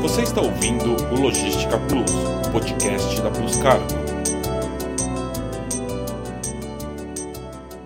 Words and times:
Você 0.00 0.22
está 0.22 0.40
ouvindo 0.40 0.96
o 1.12 1.20
Logística 1.20 1.78
Plus, 1.86 2.10
podcast 2.50 3.20
da 3.20 3.30
Plus 3.30 3.56
Cargo. 3.58 3.84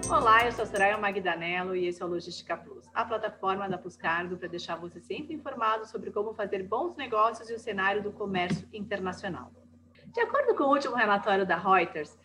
Olá, 0.08 0.46
eu 0.46 0.52
sou 0.52 0.62
a 0.62 0.66
Soraya 0.66 0.96
Magdanello 0.96 1.74
e 1.74 1.88
esse 1.88 2.00
é 2.00 2.06
o 2.06 2.08
Logística 2.08 2.56
Plus, 2.56 2.88
a 2.94 3.04
plataforma 3.04 3.68
da 3.68 3.76
Plus 3.76 3.96
Cargo 3.96 4.36
para 4.36 4.46
deixar 4.46 4.76
você 4.76 5.00
sempre 5.00 5.34
informado 5.34 5.86
sobre 5.86 6.12
como 6.12 6.32
fazer 6.32 6.62
bons 6.62 6.94
negócios 6.94 7.50
e 7.50 7.54
o 7.54 7.58
cenário 7.58 8.00
do 8.00 8.12
comércio 8.12 8.68
internacional. 8.72 9.50
De 10.06 10.20
acordo 10.20 10.54
com 10.54 10.64
o 10.64 10.70
último 10.70 10.94
relatório 10.94 11.44
da 11.44 11.56
Reuters, 11.56 12.16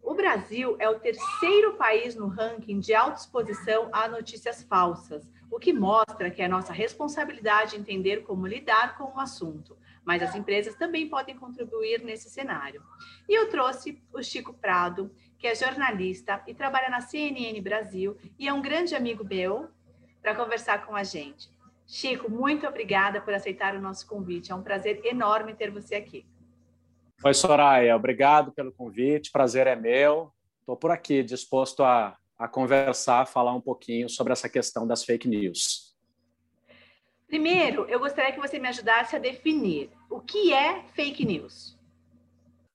o 0.00 0.14
Brasil 0.14 0.76
é 0.78 0.88
o 0.88 1.00
terceiro 1.00 1.74
país 1.74 2.14
no 2.14 2.28
ranking 2.28 2.78
de 2.78 2.94
autoexposição 2.94 3.88
a 3.90 4.06
notícias 4.06 4.62
falsas, 4.62 5.28
o 5.54 5.58
que 5.60 5.72
mostra 5.72 6.32
que 6.32 6.42
é 6.42 6.48
nossa 6.48 6.72
responsabilidade 6.72 7.76
entender 7.76 8.24
como 8.24 8.44
lidar 8.44 8.98
com 8.98 9.04
o 9.04 9.20
assunto, 9.20 9.78
mas 10.04 10.20
as 10.20 10.34
empresas 10.34 10.74
também 10.74 11.08
podem 11.08 11.36
contribuir 11.36 12.02
nesse 12.02 12.28
cenário. 12.28 12.82
E 13.28 13.38
eu 13.38 13.48
trouxe 13.48 14.02
o 14.12 14.20
Chico 14.20 14.52
Prado, 14.52 15.14
que 15.38 15.46
é 15.46 15.54
jornalista 15.54 16.42
e 16.48 16.54
trabalha 16.54 16.90
na 16.90 17.00
CNN 17.00 17.60
Brasil 17.60 18.16
e 18.36 18.48
é 18.48 18.52
um 18.52 18.60
grande 18.60 18.96
amigo 18.96 19.24
meu, 19.24 19.68
para 20.20 20.34
conversar 20.34 20.84
com 20.86 20.96
a 20.96 21.04
gente. 21.04 21.48
Chico, 21.86 22.28
muito 22.28 22.66
obrigada 22.66 23.20
por 23.20 23.32
aceitar 23.32 23.76
o 23.76 23.80
nosso 23.80 24.08
convite. 24.08 24.50
É 24.50 24.54
um 24.56 24.62
prazer 24.62 25.02
enorme 25.04 25.54
ter 25.54 25.70
você 25.70 25.94
aqui. 25.94 26.26
Oi, 27.22 27.34
Soraya, 27.34 27.94
obrigado 27.94 28.50
pelo 28.50 28.72
convite, 28.72 29.30
prazer 29.30 29.68
é 29.68 29.76
meu. 29.76 30.32
Estou 30.58 30.76
por 30.76 30.90
aqui, 30.90 31.22
disposto 31.22 31.84
a, 31.84 32.16
a 32.38 32.48
conversar, 32.48 33.26
falar 33.26 33.54
um 33.54 33.60
pouquinho 33.60 34.08
sobre 34.08 34.32
essa 34.32 34.48
questão 34.48 34.86
das 34.86 35.04
fake 35.04 35.28
news. 35.28 35.94
Primeiro, 37.26 37.86
eu 37.86 37.98
gostaria 37.98 38.32
que 38.32 38.40
você 38.40 38.58
me 38.58 38.68
ajudasse 38.68 39.16
a 39.16 39.18
definir 39.18 39.90
o 40.10 40.20
que 40.20 40.52
é 40.52 40.84
fake 40.94 41.24
news. 41.24 41.78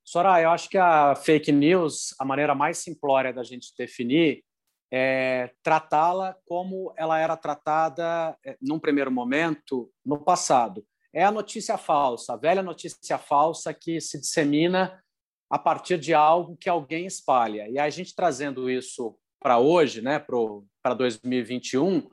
Soraya, 0.03 0.45
eu 0.45 0.50
acho 0.50 0.70
que 0.70 0.78
a 0.78 1.16
fake 1.16 1.52
news, 1.52 2.16
a 2.20 2.25
maneira 2.25 2.56
mais 2.56 2.80
simplória 2.80 3.31
da 3.31 3.44
gente 3.44 3.73
definir 3.78 4.44
é 4.92 5.52
tratá-la 5.61 6.36
como 6.48 6.92
ela 6.98 7.20
era 7.20 7.38
tratada, 7.38 8.36
é, 8.44 8.58
num 8.59 8.80
primeiro 8.80 9.11
momento, 9.11 9.92
no 10.03 10.17
passado 10.17 10.83
é 11.14 11.23
a 11.23 11.31
notícia 11.31 11.78
falsa, 11.78 12.33
a 12.33 12.38
velha 12.38 12.61
notícia 12.61 13.17
falsa 13.17 13.73
que 13.73 14.00
se 14.00 14.20
dissemina 14.20 15.03
a 15.50 15.58
partir 15.58 15.98
de 15.98 16.14
algo 16.14 16.55
que 16.55 16.70
alguém 16.70 17.05
espalha. 17.05 17.67
E 17.67 17.80
a 17.80 17.89
gente 17.89 18.16
trazendo 18.16 18.70
isso 18.70 19.17
para 19.40 19.59
hoje, 19.59 20.02
né, 20.02 20.20
para 20.20 20.94
2021, 20.94 22.09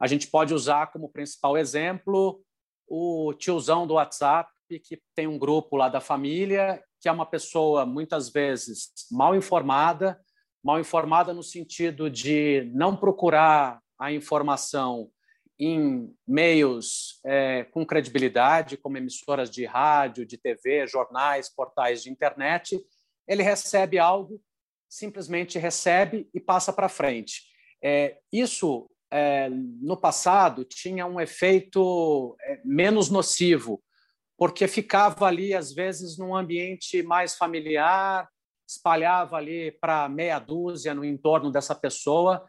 a 0.00 0.06
gente 0.06 0.28
pode 0.28 0.54
usar 0.54 0.90
como 0.92 1.10
principal 1.10 1.56
exemplo 1.56 2.42
o 2.88 3.34
tiozão 3.34 3.86
do 3.86 3.94
WhatsApp, 3.94 4.50
que 4.84 5.00
tem 5.14 5.26
um 5.26 5.38
grupo 5.38 5.76
lá 5.76 5.88
da 5.88 6.00
família, 6.00 6.82
que 7.00 7.08
é 7.08 7.12
uma 7.12 7.26
pessoa 7.26 7.84
muitas 7.84 8.28
vezes 8.30 8.90
mal 9.10 9.34
informada, 9.34 10.20
mal 10.62 10.78
informada 10.78 11.32
no 11.32 11.42
sentido 11.42 12.10
de 12.10 12.70
não 12.74 12.96
procurar 12.96 13.80
a 13.98 14.12
informação 14.12 15.10
em 15.58 16.14
meios 16.26 17.20
é, 17.24 17.64
com 17.64 17.84
credibilidade, 17.84 18.78
como 18.78 18.96
emissoras 18.96 19.50
de 19.50 19.66
rádio, 19.66 20.24
de 20.24 20.38
TV, 20.38 20.86
jornais, 20.86 21.50
portais 21.54 22.02
de 22.02 22.10
internet, 22.10 22.80
ele 23.28 23.42
recebe 23.42 23.98
algo, 23.98 24.40
simplesmente 24.90 25.58
recebe 25.58 26.28
e 26.34 26.40
passa 26.40 26.72
para 26.72 26.88
frente. 26.88 27.44
É, 27.82 28.18
isso, 28.32 28.90
é, 29.10 29.48
no 29.48 29.96
passado, 29.96 30.64
tinha 30.64 31.06
um 31.06 31.20
efeito 31.20 32.36
é, 32.42 32.60
menos 32.64 33.08
nocivo, 33.08 33.82
porque 34.36 34.66
ficava 34.66 35.26
ali, 35.26 35.54
às 35.54 35.72
vezes, 35.72 36.18
num 36.18 36.34
ambiente 36.34 37.02
mais 37.02 37.36
familiar, 37.36 38.28
espalhava 38.68 39.36
ali 39.36 39.70
para 39.70 40.08
meia 40.08 40.38
dúzia 40.38 40.94
no 40.94 41.04
entorno 41.04 41.50
dessa 41.50 41.74
pessoa, 41.74 42.44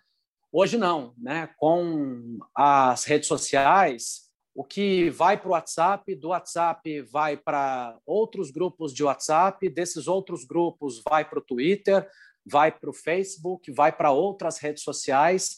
Hoje 0.54 0.78
não, 0.78 1.14
né? 1.18 1.50
Com 1.56 2.40
as 2.54 3.06
redes 3.06 3.30
sociais, 3.30 4.30
o 4.54 4.66
que 4.66 5.10
vai 5.10 5.38
para 5.38 5.48
o 5.48 5.52
WhatsApp, 5.52 6.14
do 6.14 6.28
WhatsApp 6.28 7.02
vai 7.04 7.38
para 7.38 7.98
outros 8.06 8.52
grupos 8.52 8.94
de 8.94 9.02
WhatsApp, 9.02 9.70
desses 9.70 10.10
outros 10.10 10.44
grupos 10.44 11.02
vai 11.10 11.24
para 11.24 11.40
o 11.40 11.42
Twitter, 11.42 12.06
vai 12.46 12.72
para 12.72 12.90
o 12.90 12.94
Facebook, 12.94 13.72
vai 13.72 13.92
para 13.92 14.12
outras 14.12 14.58
redes 14.58 14.84
sociais 14.84 15.58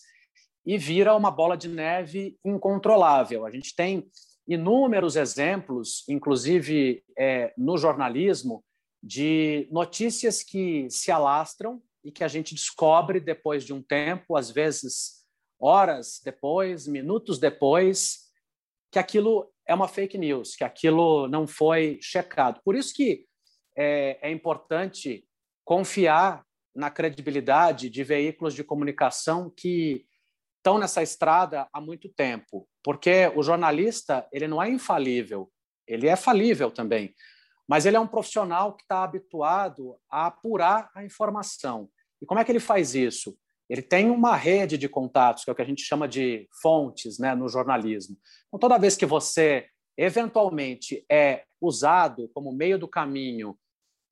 e 0.66 0.77
vira 0.77 1.16
uma 1.16 1.31
bola 1.31 1.57
de 1.57 1.67
neve 1.67 2.38
incontrolável. 2.44 3.45
A 3.45 3.51
gente 3.51 3.75
tem 3.75 4.09
inúmeros 4.47 5.16
exemplos, 5.16 6.03
inclusive 6.07 7.03
é, 7.17 7.53
no 7.57 7.77
jornalismo, 7.77 8.63
de 9.01 9.67
notícias 9.71 10.41
que 10.41 10.89
se 10.89 11.11
alastram 11.11 11.81
e 12.03 12.11
que 12.11 12.23
a 12.23 12.27
gente 12.27 12.53
descobre 12.53 13.19
depois 13.19 13.63
de 13.63 13.73
um 13.73 13.81
tempo, 13.81 14.35
às 14.35 14.50
vezes 14.50 15.23
horas 15.59 16.21
depois, 16.23 16.88
minutos 16.88 17.39
depois, 17.39 18.29
que 18.91 19.00
aquilo 19.00 19.51
é 19.65 19.73
uma 19.73 19.88
fake 19.88 20.17
news, 20.17 20.55
que 20.55 20.63
aquilo 20.63 21.27
não 21.27 21.47
foi 21.47 21.97
checado. 22.01 22.61
Por 22.63 22.75
isso 22.75 22.94
que 22.94 23.25
é, 23.75 24.19
é 24.21 24.31
importante 24.31 25.25
confiar 25.65 26.45
na 26.75 26.89
credibilidade 26.89 27.89
de 27.89 28.03
veículos 28.03 28.53
de 28.53 28.63
comunicação 28.63 29.50
que 29.50 30.06
estão 30.57 30.78
nessa 30.78 31.03
estrada 31.03 31.67
há 31.73 31.81
muito 31.81 32.07
tempo, 32.09 32.67
porque 32.84 33.31
o 33.35 33.44
jornalista 33.44 34.28
ele 34.31 34.47
não 34.47 34.61
é 34.61 34.69
infalível, 34.69 35.51
ele 35.85 36.07
é 36.07 36.16
falível 36.16 36.72
também, 36.72 37.13
mas 37.67 37.85
ele 37.85 37.97
é 37.97 38.00
um 38.00 38.07
profissional 38.07 38.73
que 38.73 38.83
está 38.83 39.03
habituado 39.03 39.97
a 40.09 40.28
apurar 40.28 40.89
a 40.95 41.03
informação. 41.03 41.89
E 42.22 42.25
como 42.25 42.39
é 42.39 42.45
que 42.45 42.51
ele 42.51 42.59
faz 42.59 42.95
isso? 42.95 43.38
Ele 43.69 43.81
tem 43.81 44.09
uma 44.09 44.35
rede 44.35 44.78
de 44.78 44.88
contatos, 44.88 45.44
que 45.44 45.50
é 45.50 45.53
o 45.53 45.56
que 45.56 45.62
a 45.62 45.66
gente 45.66 45.83
chama 45.83 46.07
de 46.07 46.47
fontes 46.62 47.17
né, 47.19 47.33
no 47.35 47.47
jornalismo. 47.50 48.17
Então, 48.47 48.59
toda 48.59 48.78
vez 48.78 48.95
que 48.95 49.06
você 49.06 49.67
eventualmente 49.97 51.06
é 51.09 51.44
usado 51.62 52.29
como 52.33 52.51
meio 52.51 52.78
do 52.78 52.88
caminho 52.88 53.57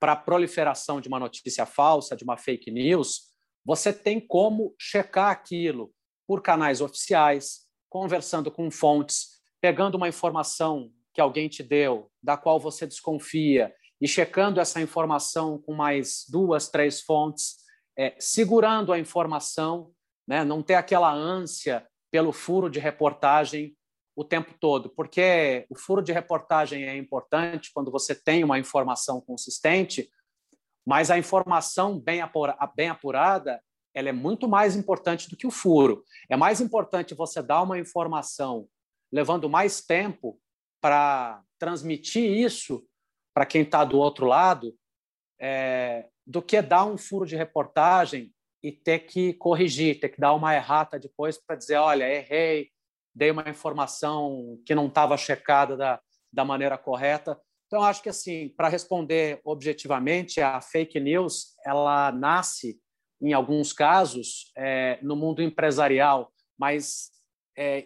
para 0.02 0.14
a 0.14 0.16
proliferação 0.16 1.00
de 1.00 1.08
uma 1.08 1.20
notícia 1.20 1.64
falsa, 1.64 2.16
de 2.16 2.24
uma 2.24 2.36
fake 2.36 2.72
news, 2.72 3.30
você 3.64 3.94
tem 3.94 4.20
como 4.20 4.74
checar 4.80 5.30
aquilo 5.30 5.94
por 6.28 6.42
canais 6.42 6.82
oficiais, 6.82 7.68
conversando 7.88 8.50
com 8.50 8.72
fontes, 8.72 9.40
pegando 9.62 9.96
uma 9.96 10.10
informação 10.10 10.92
que 11.14 11.22
alguém 11.22 11.48
te 11.48 11.62
deu, 11.62 12.10
da 12.24 12.36
qual 12.36 12.60
você 12.60 12.88
desconfia, 12.88 13.72
e 14.02 14.08
checando 14.08 14.60
essa 14.60 14.82
informação 14.82 15.62
com 15.62 15.76
mais 15.76 16.26
duas, 16.28 16.68
três 16.68 17.02
fontes, 17.02 17.58
é, 17.96 18.16
segurando 18.18 18.92
a 18.92 18.98
informação, 18.98 19.92
né? 20.28 20.44
não 20.44 20.64
ter 20.64 20.74
aquela 20.74 21.14
ânsia 21.14 21.86
pelo 22.10 22.32
furo 22.32 22.72
de 22.72 22.80
reportagem 22.80 23.78
o 24.16 24.24
tempo 24.24 24.54
todo, 24.60 24.90
porque 24.90 25.66
o 25.70 25.78
furo 25.78 26.02
de 26.02 26.12
reportagem 26.12 26.84
é 26.84 26.98
importante 26.98 27.72
quando 27.74 27.90
você 27.90 28.14
tem 28.14 28.44
uma 28.44 28.60
informação 28.60 29.22
consistente, 29.22 30.10
mas 30.86 31.10
a 31.10 31.18
informação 31.18 32.00
bem, 32.00 32.22
bem 32.76 32.90
apurada 32.90 33.62
ela 33.94 34.10
é 34.10 34.14
muito 34.14 34.48
mais 34.48 34.76
importante 34.76 35.30
do 35.30 35.36
que 35.36 35.46
o 35.46 35.52
furo. 35.52 36.06
É 36.30 36.38
mais 36.38 36.62
importante 36.62 37.14
você 37.14 37.42
dar 37.42 37.62
uma 37.62 37.78
informação 37.78 38.68
levando 39.12 39.50
mais 39.50 39.82
tempo 39.82 40.40
para 40.80 41.44
transmitir 41.60 42.24
isso 42.24 42.84
para 43.34 43.46
quem 43.46 43.62
está 43.62 43.84
do 43.84 43.98
outro 43.98 44.26
lado, 44.26 44.76
é, 45.40 46.08
do 46.26 46.42
que 46.42 46.62
dar 46.62 46.86
um 46.86 46.98
furo 46.98 47.26
de 47.26 47.36
reportagem 47.36 48.34
e 48.64 48.72
ter 48.72 49.00
que 49.00 49.34
corrigir, 49.34 50.00
ter 50.00 50.10
que 50.10 50.20
dar 50.20 50.34
uma 50.34 50.56
errata 50.56 51.00
depois 51.00 51.38
para 51.38 51.56
dizer, 51.56 51.78
olha, 51.78 52.10
errei, 52.10 52.70
dei 53.14 53.32
uma 53.32 53.50
informação 53.50 54.60
que 54.66 54.76
não 54.76 54.88
estava 54.88 55.18
checada 55.18 55.76
da, 55.76 56.00
da 56.32 56.46
maneira 56.46 56.78
correta. 56.78 57.40
Então, 57.68 57.84
acho 57.84 58.02
que 58.02 58.09
assim, 58.09 58.50
para 58.50 58.68
responder 58.68 59.40
objetivamente, 59.44 60.41
a 60.41 60.59
fake 60.62 61.00
news 61.00 61.56
ela 61.66 62.12
nasce 62.12 62.80
em 63.22 63.34
alguns 63.34 63.72
casos 63.72 64.52
é, 64.58 65.00
no 65.02 65.16
mundo 65.16 65.41
empresarial, 65.41 66.32
mas 66.58 67.12
é, 67.58 67.85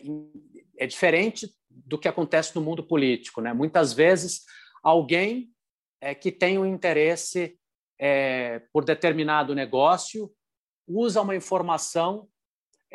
é 0.78 0.88
diferente 0.88 1.50
do 1.70 2.00
que 2.00 2.08
acontece 2.08 2.56
no 2.56 2.62
mundo 2.62 2.84
político, 2.84 3.42
né? 3.42 3.54
Muitas 3.54 3.92
vezes 3.92 4.42
alguém 4.82 5.50
é, 6.00 6.16
que 6.16 6.32
tem 6.32 6.58
um 6.58 6.66
interesse 6.66 7.60
é, 8.00 8.60
por 8.72 8.86
determinado 8.86 9.54
negócio 9.54 10.32
usa 10.88 11.22
uma 11.22 11.36
informação 11.36 12.28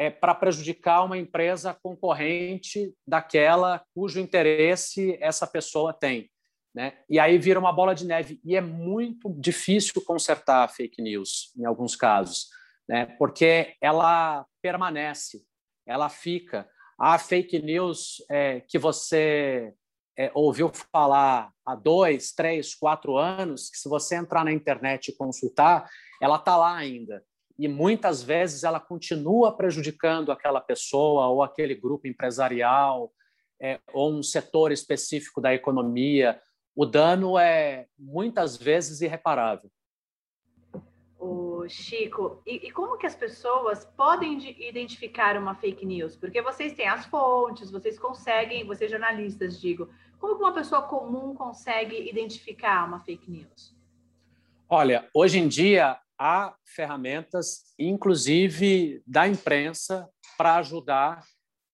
é, 0.01 0.09
para 0.09 0.35
prejudicar 0.35 1.05
uma 1.05 1.19
empresa 1.19 1.77
concorrente 1.83 2.95
daquela 3.07 3.85
cujo 3.95 4.19
interesse 4.19 5.19
essa 5.21 5.47
pessoa 5.47 5.93
tem. 5.93 6.31
Né? 6.75 6.95
E 7.07 7.19
aí 7.19 7.37
vira 7.37 7.61
uma 7.61 7.71
bola 7.71 7.95
de 7.95 8.07
neve. 8.07 8.41
E 8.43 8.57
é 8.57 8.63
muito 8.63 9.29
difícil 9.39 10.03
consertar 10.03 10.65
a 10.65 10.69
fake 10.69 11.03
news, 11.03 11.53
em 11.55 11.67
alguns 11.67 11.95
casos, 11.97 12.47
né? 12.89 13.15
porque 13.19 13.75
ela 13.79 14.47
permanece, 14.63 15.43
ela 15.87 16.09
fica. 16.09 16.67
A 16.99 17.19
fake 17.19 17.61
news 17.61 18.25
é, 18.31 18.61
que 18.61 18.79
você 18.79 19.75
é, 20.17 20.31
ouviu 20.33 20.73
falar 20.91 21.53
há 21.63 21.75
dois, 21.75 22.33
três, 22.33 22.75
quatro 22.75 23.19
anos, 23.19 23.69
que 23.69 23.77
se 23.77 23.87
você 23.87 24.17
entrar 24.17 24.47
na 24.47 24.53
internet 24.53 25.09
e 25.09 25.17
consultar, 25.17 25.91
ela 26.23 26.37
está 26.37 26.57
lá 26.57 26.75
ainda. 26.75 27.23
E 27.61 27.69
muitas 27.69 28.23
vezes 28.23 28.65
ela 28.65 28.81
continua 28.81 29.55
prejudicando 29.55 30.33
aquela 30.33 30.63
pessoa 30.63 31.27
ou 31.27 31.43
aquele 31.43 31.75
grupo 31.75 32.09
empresarial 32.09 33.13
é, 33.61 33.79
ou 33.93 34.11
um 34.15 34.23
setor 34.23 34.73
específico 34.73 35.43
da 35.43 35.53
economia. 35.53 36.41
O 36.75 36.87
dano 36.87 37.39
é 37.39 37.87
muitas 37.99 38.57
vezes 38.57 39.03
irreparável. 39.03 39.71
O 41.19 41.69
Chico, 41.69 42.43
e, 42.47 42.69
e, 42.69 42.71
como 42.71 42.97
que 42.97 43.07
as 43.07 43.15
pessoas 43.15 43.85
podem 43.95 44.39
identificar 44.67 45.37
uma 45.37 45.55
fake 45.55 45.85
news? 45.85 46.17
Porque 46.17 46.41
vocês 46.41 46.73
têm 46.73 46.89
as 46.89 47.05
fontes, 47.05 47.71
vocês 47.71 47.99
conseguem, 47.99 48.67
vocês 48.67 48.91
jornalistas, 48.91 49.61
digo, 49.61 49.87
como 50.19 50.35
que 50.35 50.43
uma 50.43 50.55
pessoa 50.55 50.81
comum 50.81 51.35
consegue 51.35 52.09
identificar 52.09 52.89
uma 52.89 53.01
fake 53.01 53.31
news? 53.31 53.77
Olha, 54.67 55.07
hoje 55.13 55.39
em 55.39 55.47
dia 55.47 56.01
há 56.21 56.55
ferramentas, 56.67 57.75
inclusive 57.79 59.03
da 59.07 59.27
imprensa, 59.27 60.07
para 60.37 60.57
ajudar 60.57 61.25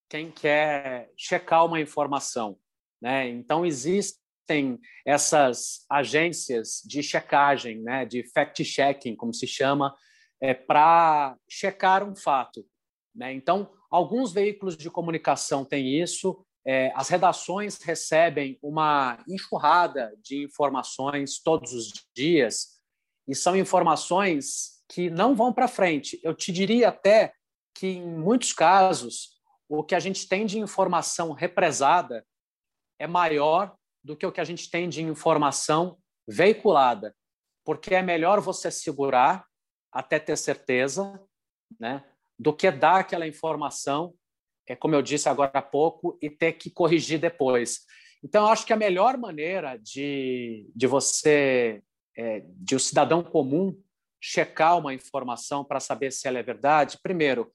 quem 0.09 0.31
quer 0.31 1.11
checar 1.17 1.67
uma 1.67 1.81
informação. 1.81 2.57
Né? 3.03 3.29
Então, 3.29 3.67
existem 3.67 4.25
tem 4.47 4.79
essas 5.05 5.85
agências 5.91 6.81
de 6.87 7.03
checagem, 7.03 7.83
né, 7.83 8.07
de 8.07 8.23
fact-checking, 8.33 9.17
como 9.17 9.35
se 9.35 9.47
chama, 9.47 9.95
é, 10.41 10.55
para 10.55 11.37
checar 11.49 12.09
um 12.09 12.15
fato. 12.15 12.65
Né? 13.15 13.33
Então, 13.33 13.71
alguns 13.91 14.33
veículos 14.33 14.77
de 14.77 14.89
comunicação 14.89 15.65
têm 15.65 16.01
isso, 16.01 16.45
é, 16.65 16.93
as 16.95 17.09
redações 17.09 17.81
recebem 17.83 18.59
uma 18.63 19.23
enxurrada 19.29 20.13
de 20.23 20.45
informações 20.45 21.41
todos 21.41 21.73
os 21.73 21.93
dias, 22.15 22.76
e 23.27 23.35
são 23.35 23.57
informações 23.57 24.83
que 24.89 25.11
não 25.11 25.35
vão 25.35 25.53
para 25.53 25.69
frente. 25.69 26.21
Eu 26.23 26.35
te 26.35 26.53
diria 26.53 26.89
até 26.89 27.33
que, 27.75 27.89
em 27.89 28.07
muitos 28.07 28.53
casos, 28.53 29.41
o 29.69 29.83
que 29.83 29.95
a 29.95 30.01
gente 30.01 30.29
tem 30.29 30.47
de 30.47 30.59
informação 30.59 31.33
represada 31.33 32.25
é 32.99 33.07
maior 33.07 33.75
do 34.03 34.17
que 34.17 34.27
o 34.27 34.33
que 34.33 34.41
a 34.41 34.45
gente 34.45 34.71
tem 34.71 34.89
de 34.89 35.03
informação 35.03 35.99
veiculada, 36.27 37.15
porque 37.65 37.95
é 37.95 38.03
melhor 38.03 38.41
você 38.41 38.71
segurar 38.71 39.45
até 39.93 40.19
ter 40.19 40.37
certeza, 40.37 41.21
né, 41.81 42.05
do 42.39 42.53
que 42.53 42.71
dar 42.71 43.01
aquela 43.01 43.27
informação, 43.27 44.15
é 44.67 44.77
como 44.77 44.95
eu 44.95 45.03
disse 45.03 45.29
agora 45.29 45.51
há 45.55 45.63
pouco, 45.63 46.19
e 46.21 46.29
ter 46.29 46.53
que 46.53 46.71
corrigir 46.71 47.19
depois. 47.19 47.81
Então, 48.23 48.45
eu 48.45 48.53
acho 48.53 48.67
que 48.67 48.73
a 48.73 48.77
melhor 48.77 49.17
maneira 49.17 49.77
de, 49.77 50.69
de 50.75 50.87
você, 50.87 51.83
é, 52.17 52.45
de 52.47 52.75
o 52.75 52.77
um 52.77 52.81
cidadão 52.81 53.23
comum, 53.23 53.79
checar 54.21 54.79
uma 54.79 54.95
informação 54.95 55.65
para 55.65 55.81
saber 55.81 56.11
se 56.11 56.27
ela 56.27 56.39
é 56.39 56.43
verdade, 56.43 56.99
primeiro, 57.03 57.51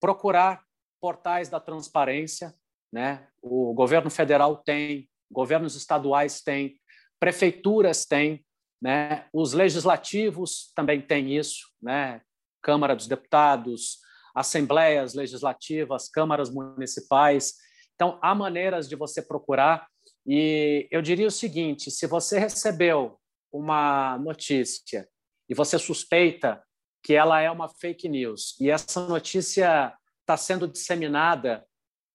procurar 0.00 0.62
portais 1.00 1.48
da 1.48 1.60
transparência, 1.60 2.54
né? 2.92 3.26
O 3.42 3.74
governo 3.74 4.10
federal 4.10 4.56
tem 4.56 5.08
governos 5.30 5.74
estaduais 5.74 6.40
têm, 6.40 6.80
prefeituras 7.18 8.06
têm, 8.06 8.44
né? 8.80 9.26
os 9.32 9.52
legislativos 9.52 10.72
também 10.74 11.00
têm 11.00 11.36
isso, 11.36 11.66
né? 11.82 12.20
Câmara 12.62 12.94
dos 12.94 13.06
Deputados, 13.06 13.98
assembleias 14.34 15.14
legislativas, 15.14 16.08
câmaras 16.08 16.50
municipais. 16.50 17.54
Então, 17.94 18.18
há 18.22 18.34
maneiras 18.34 18.88
de 18.88 18.96
você 18.96 19.20
procurar. 19.20 19.86
E 20.26 20.88
eu 20.90 21.02
diria 21.02 21.26
o 21.26 21.30
seguinte: 21.30 21.90
se 21.90 22.06
você 22.06 22.38
recebeu 22.38 23.18
uma 23.54 24.18
notícia 24.18 25.08
e 25.48 25.54
você 25.54 25.78
suspeita 25.78 26.60
que 27.02 27.14
ela 27.14 27.40
é 27.40 27.48
uma 27.48 27.68
fake 27.68 28.08
news 28.08 28.58
e 28.60 28.68
essa 28.68 29.06
notícia 29.06 29.96
está 30.20 30.36
sendo 30.36 30.66
disseminada 30.66 31.64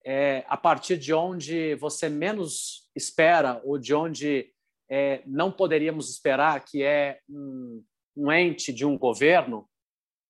é, 0.03 0.43
a 0.49 0.57
partir 0.57 0.97
de 0.97 1.13
onde 1.13 1.75
você 1.75 2.09
menos 2.09 2.89
espera 2.93 3.61
ou 3.63 3.77
de 3.77 3.93
onde 3.93 4.51
é, 4.89 5.21
não 5.25 5.51
poderíamos 5.51 6.09
esperar, 6.09 6.65
que 6.65 6.83
é 6.83 7.19
um, 7.29 7.83
um 8.17 8.31
ente 8.31 8.73
de 8.73 8.85
um 8.85 8.97
governo, 8.97 9.69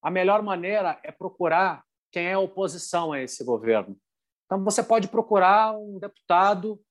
a 0.04 0.12
melhor 0.12 0.44
maneira 0.44 1.00
é 1.04 1.12
procurar 1.12 1.84
quem 2.12 2.28
é 2.28 2.38
oposição 2.38 3.14
a 3.14 3.22
esse 3.22 3.44
governo. 3.44 3.98
Então, 4.46 4.64
você 4.64 4.84
pode 4.84 5.08
procurar 5.08 5.78
um 5.78 5.98
deputado, 6.00 6.82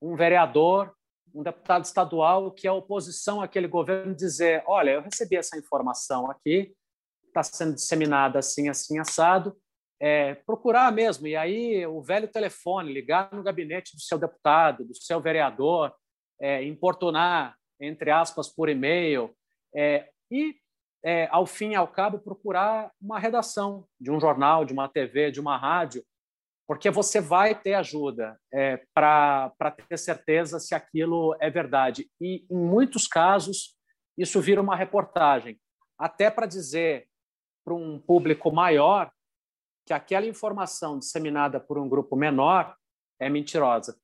um 0.00 0.14
vereador, 0.14 0.94
um 1.34 1.42
deputado 1.42 1.84
estadual 1.84 2.50
que 2.50 2.66
é 2.66 2.72
oposição 2.72 3.40
àquele 3.40 3.66
governo 3.66 4.14
dizer: 4.14 4.62
olha, 4.66 4.90
eu 4.90 5.02
recebi 5.02 5.36
essa 5.36 5.58
informação 5.58 6.30
aqui, 6.30 6.74
está 7.26 7.42
sendo 7.42 7.74
disseminada 7.74 8.38
assim, 8.38 8.68
assim, 8.68 8.98
assado, 8.98 9.56
é, 10.00 10.34
procurar 10.34 10.92
mesmo. 10.92 11.26
E 11.26 11.36
aí, 11.36 11.86
o 11.86 12.02
velho 12.02 12.28
telefone, 12.28 12.92
ligar 12.92 13.32
no 13.32 13.42
gabinete 13.42 13.96
do 13.96 14.02
seu 14.02 14.18
deputado, 14.18 14.84
do 14.84 14.94
seu 14.94 15.20
vereador, 15.20 15.94
é, 16.40 16.62
importunar, 16.64 17.56
entre 17.80 18.10
aspas, 18.10 18.48
por 18.48 18.68
e-mail, 18.68 19.34
é, 19.74 20.08
e, 20.30 20.56
é, 21.04 21.28
ao 21.30 21.46
fim 21.46 21.70
e 21.70 21.74
ao 21.74 21.88
cabo, 21.88 22.18
procurar 22.18 22.90
uma 23.00 23.18
redação 23.18 23.86
de 24.00 24.10
um 24.10 24.20
jornal, 24.20 24.64
de 24.64 24.72
uma 24.72 24.88
TV, 24.88 25.30
de 25.30 25.40
uma 25.40 25.56
rádio, 25.56 26.04
porque 26.66 26.90
você 26.90 27.20
vai 27.20 27.54
ter 27.54 27.74
ajuda 27.74 28.38
é, 28.52 28.82
para 28.94 29.52
ter 29.88 29.98
certeza 29.98 30.58
se 30.58 30.74
aquilo 30.74 31.36
é 31.40 31.50
verdade. 31.50 32.10
E, 32.20 32.46
em 32.50 32.56
muitos 32.56 33.06
casos, 33.06 33.76
isso 34.16 34.40
vira 34.40 34.60
uma 34.60 34.76
reportagem, 34.76 35.60
até 35.98 36.30
para 36.30 36.46
dizer 36.46 37.06
para 37.64 37.74
um 37.74 37.98
público 37.98 38.50
maior 38.50 39.10
que 39.86 39.92
aquela 39.92 40.26
informação 40.26 40.98
disseminada 40.98 41.60
por 41.60 41.78
um 41.78 41.88
grupo 41.88 42.16
menor 42.16 42.76
é 43.18 43.28
mentirosa. 43.28 43.96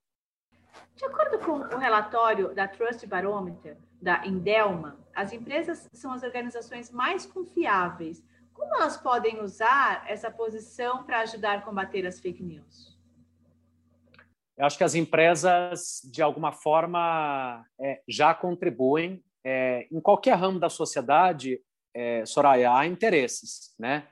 De 0.95 1.05
acordo 1.05 1.39
com 1.39 1.75
o 1.75 1.77
relatório 1.77 2.53
da 2.53 2.67
Trust 2.67 3.05
Barometer, 3.07 3.77
da 4.01 4.25
Indelman, 4.25 4.95
as 5.13 5.33
empresas 5.33 5.89
são 5.93 6.11
as 6.11 6.23
organizações 6.23 6.91
mais 6.91 7.25
confiáveis. 7.25 8.23
Como 8.59 8.75
elas 8.75 8.97
podem 8.97 9.41
usar 9.41 10.03
essa 10.05 10.29
posição 10.29 11.05
para 11.05 11.21
ajudar 11.21 11.59
a 11.59 11.61
combater 11.61 12.05
as 12.05 12.19
fake 12.19 12.43
news? 12.43 12.99
Eu 14.57 14.65
acho 14.65 14.77
que 14.77 14.83
as 14.83 14.95
empresas, 14.95 16.01
de 16.03 16.21
alguma 16.21 16.51
forma, 16.51 17.65
é, 17.79 18.01
já 18.05 18.35
contribuem. 18.35 19.23
É, 19.45 19.87
em 19.89 20.01
qualquer 20.01 20.35
ramo 20.35 20.59
da 20.59 20.69
sociedade, 20.69 21.61
é, 21.95 22.25
Soraya, 22.25 22.75
há 22.75 22.85
interesses, 22.85 23.73
né? 23.79 24.09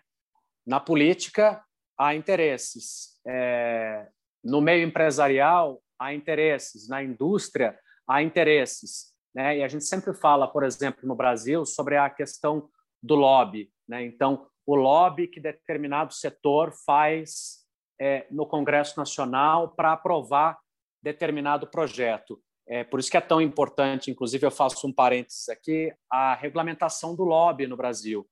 Na 0.66 0.80
política, 0.80 1.62
há 2.00 2.16
interesses. 2.16 3.20
É, 3.28 4.08
no 4.42 4.62
meio 4.62 4.88
empresarial, 4.88 5.84
há 6.00 6.14
interesses. 6.14 6.88
Na 6.88 7.04
indústria, 7.04 7.78
há 8.08 8.24
interesses. 8.24 9.14
Né? 9.36 9.58
E 9.58 9.64
a 9.64 9.68
gente 9.68 9.84
sempre 9.84 10.14
fala, 10.14 10.48
por 10.48 10.64
exemplo, 10.64 11.06
no 11.06 11.16
Brasil, 11.16 11.66
sobre 11.66 11.98
a 11.98 12.10
questão 12.10 12.70
do 13.04 13.16
lobby. 13.16 13.70
Né? 13.88 14.06
Então, 14.06 14.48
o 14.66 14.76
lobby 14.76 15.28
que 15.28 15.40
determinado 15.40 16.14
setor 16.14 16.74
faz 16.86 17.66
é, 18.00 18.28
no 18.30 18.46
Congresso 18.46 18.98
Nacional 18.98 19.70
para 19.70 19.94
aprovar 19.94 20.58
determinado 21.02 21.68
projeto. 21.68 22.42
É, 22.68 22.84
por 22.84 23.00
isso 23.00 23.10
que 23.10 23.18
é 23.18 23.22
tão 23.22 23.40
importante, 23.40 24.12
inclusive 24.12 24.46
eu 24.46 24.52
faço 24.52 24.86
um 24.86 24.94
parênteses 24.94 25.48
aqui, 25.48 25.94
a 26.12 26.36
regulamentação 26.36 27.16
do 27.16 27.24
lobby 27.24 27.66
no 27.66 27.78
Brasil 27.78 28.28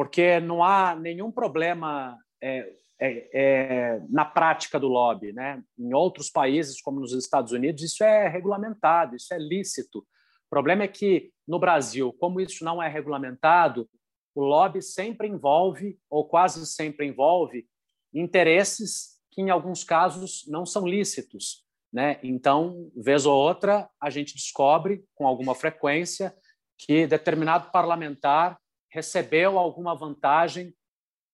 porque 0.00 0.40
não 0.40 0.64
há 0.64 0.94
nenhum 0.94 1.30
problema 1.30 2.16
é, 2.42 2.72
é, 2.98 3.30
é, 3.34 4.00
na 4.08 4.24
prática 4.24 4.80
do 4.80 4.88
lobby. 4.88 5.30
Né? 5.30 5.62
Em 5.78 5.92
outros 5.92 6.30
países, 6.30 6.80
como 6.80 7.00
nos 7.00 7.12
Estados 7.12 7.52
Unidos, 7.52 7.82
isso 7.82 8.02
é 8.02 8.26
regulamentado, 8.26 9.14
isso 9.14 9.34
é 9.34 9.38
lícito. 9.38 9.98
O 9.98 10.48
problema 10.48 10.84
é 10.84 10.88
que, 10.88 11.30
no 11.46 11.58
Brasil, 11.58 12.14
como 12.18 12.40
isso 12.40 12.64
não 12.64 12.82
é 12.82 12.88
regulamentado, 12.88 13.88
o 14.34 14.42
lobby 14.42 14.82
sempre 14.82 15.28
envolve, 15.28 15.98
ou 16.08 16.26
quase 16.26 16.66
sempre 16.66 17.06
envolve, 17.06 17.66
interesses 18.12 19.20
que, 19.30 19.40
em 19.40 19.50
alguns 19.50 19.84
casos, 19.84 20.44
não 20.48 20.64
são 20.66 20.86
lícitos. 20.86 21.64
Né? 21.92 22.18
Então, 22.22 22.90
vez 22.96 23.26
ou 23.26 23.36
outra, 23.36 23.88
a 24.00 24.10
gente 24.10 24.34
descobre, 24.34 25.04
com 25.14 25.26
alguma 25.26 25.54
frequência, 25.54 26.34
que 26.78 27.06
determinado 27.06 27.70
parlamentar 27.70 28.58
recebeu 28.90 29.58
alguma 29.58 29.94
vantagem 29.94 30.74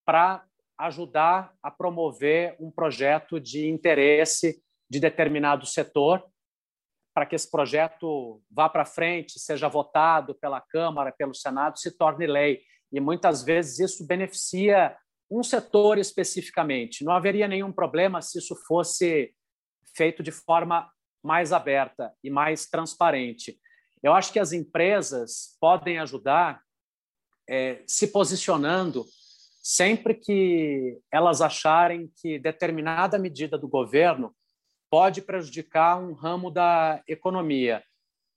para 0.04 0.44
ajudar 0.78 1.54
a 1.62 1.70
promover 1.70 2.56
um 2.60 2.70
projeto 2.70 3.40
de 3.40 3.68
interesse 3.68 4.62
de 4.88 5.00
determinado 5.00 5.66
setor, 5.66 6.24
para 7.14 7.24
que 7.24 7.34
esse 7.34 7.50
projeto 7.50 8.42
vá 8.50 8.68
para 8.68 8.84
frente, 8.84 9.38
seja 9.38 9.68
votado 9.68 10.34
pela 10.34 10.60
Câmara, 10.60 11.10
pelo 11.10 11.34
Senado, 11.34 11.78
se 11.78 11.96
torne 11.96 12.26
lei. 12.26 12.60
E 12.92 13.00
muitas 13.00 13.42
vezes 13.42 13.78
isso 13.78 14.06
beneficia 14.06 14.96
um 15.30 15.42
setor 15.42 15.98
especificamente. 15.98 17.04
Não 17.04 17.12
haveria 17.12 17.48
nenhum 17.48 17.72
problema 17.72 18.22
se 18.22 18.38
isso 18.38 18.54
fosse 18.66 19.32
feito 19.96 20.22
de 20.22 20.30
forma 20.30 20.88
mais 21.22 21.52
aberta 21.52 22.12
e 22.22 22.30
mais 22.30 22.66
transparente. 22.66 23.58
Eu 24.02 24.12
acho 24.12 24.32
que 24.32 24.38
as 24.38 24.52
empresas 24.52 25.56
podem 25.60 25.98
ajudar 25.98 26.62
é, 27.48 27.82
se 27.86 28.08
posicionando 28.08 29.04
sempre 29.62 30.14
que 30.14 30.98
elas 31.10 31.40
acharem 31.40 32.08
que 32.20 32.38
determinada 32.38 33.18
medida 33.18 33.58
do 33.58 33.66
governo 33.66 34.32
pode 34.88 35.20
prejudicar 35.20 35.98
um 35.98 36.12
ramo 36.12 36.52
da 36.52 37.02
economia. 37.08 37.82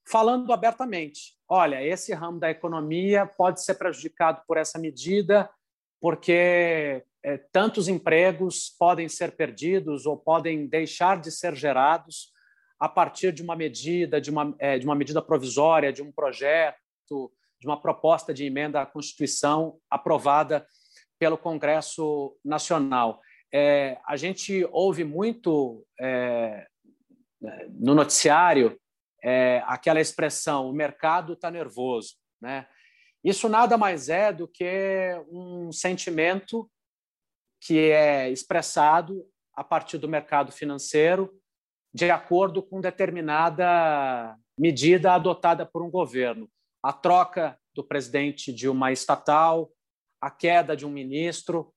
Falando 0.10 0.52
abertamente, 0.52 1.36
olha, 1.48 1.86
esse 1.86 2.12
ramo 2.16 2.40
da 2.40 2.50
economia 2.50 3.28
pode 3.28 3.64
ser 3.64 3.76
prejudicado 3.76 4.42
por 4.48 4.58
essa 4.58 4.80
medida, 4.80 5.48
porque 6.02 7.04
é, 7.24 7.38
tantos 7.52 7.88
empregos 7.88 8.74
podem 8.80 9.08
ser 9.08 9.36
perdidos 9.36 10.08
ou 10.08 10.18
podem 10.18 10.66
deixar 10.66 11.22
de 11.22 11.32
ser 11.32 11.56
gerados 11.56 12.32
a 12.80 12.90
partir 12.90 13.32
de 13.32 13.44
uma 13.44 13.56
medida, 13.56 14.20
de 14.20 14.32
uma, 14.32 14.56
é, 14.58 14.80
de 14.80 14.86
uma 14.86 14.96
medida 14.96 15.22
provisória, 15.22 15.94
de 15.94 16.02
um 16.02 16.12
projeto, 16.12 17.32
de 17.60 17.68
uma 17.68 17.80
proposta 17.80 18.34
de 18.34 18.46
emenda 18.46 18.82
à 18.82 18.88
Constituição 18.88 19.78
aprovada 19.92 20.66
pelo 21.20 21.38
Congresso 21.38 22.36
Nacional. 22.44 23.22
É, 23.54 24.00
a 24.08 24.18
gente 24.18 24.68
ouve 24.72 25.04
muito 25.04 25.86
é, 26.02 26.66
no 27.70 27.94
noticiário 27.94 28.76
é, 29.24 29.64
aquela 29.66 30.02
expressão: 30.02 30.70
o 30.70 30.74
mercado 30.74 31.34
está 31.34 31.50
nervoso. 31.52 32.16
Né? 32.42 32.68
Isso 33.24 33.50
nada 33.50 33.78
mais 33.78 34.10
é 34.10 34.32
do 34.32 34.48
que 34.48 35.14
um 35.30 35.72
sentimento 35.72 36.70
que 37.62 37.92
é 37.92 38.30
expressado 38.30 39.26
a 39.54 39.64
partir 39.64 39.98
do 39.98 40.08
mercado 40.08 40.52
financeiro 40.52 41.38
de 41.94 42.10
acordo 42.10 42.62
com 42.62 42.80
determinada 42.80 44.38
medida 44.58 45.14
adotada 45.14 45.66
por 45.66 45.82
um 45.82 45.90
governo. 45.90 46.50
A 46.84 46.94
troca 46.94 47.60
do 47.74 47.84
presidente 47.84 48.54
de 48.54 48.70
uma 48.70 48.92
estatal, 48.92 49.72
a 50.22 50.30
queda 50.30 50.78
de 50.78 50.86
um 50.86 50.90
ministro, 50.90 51.74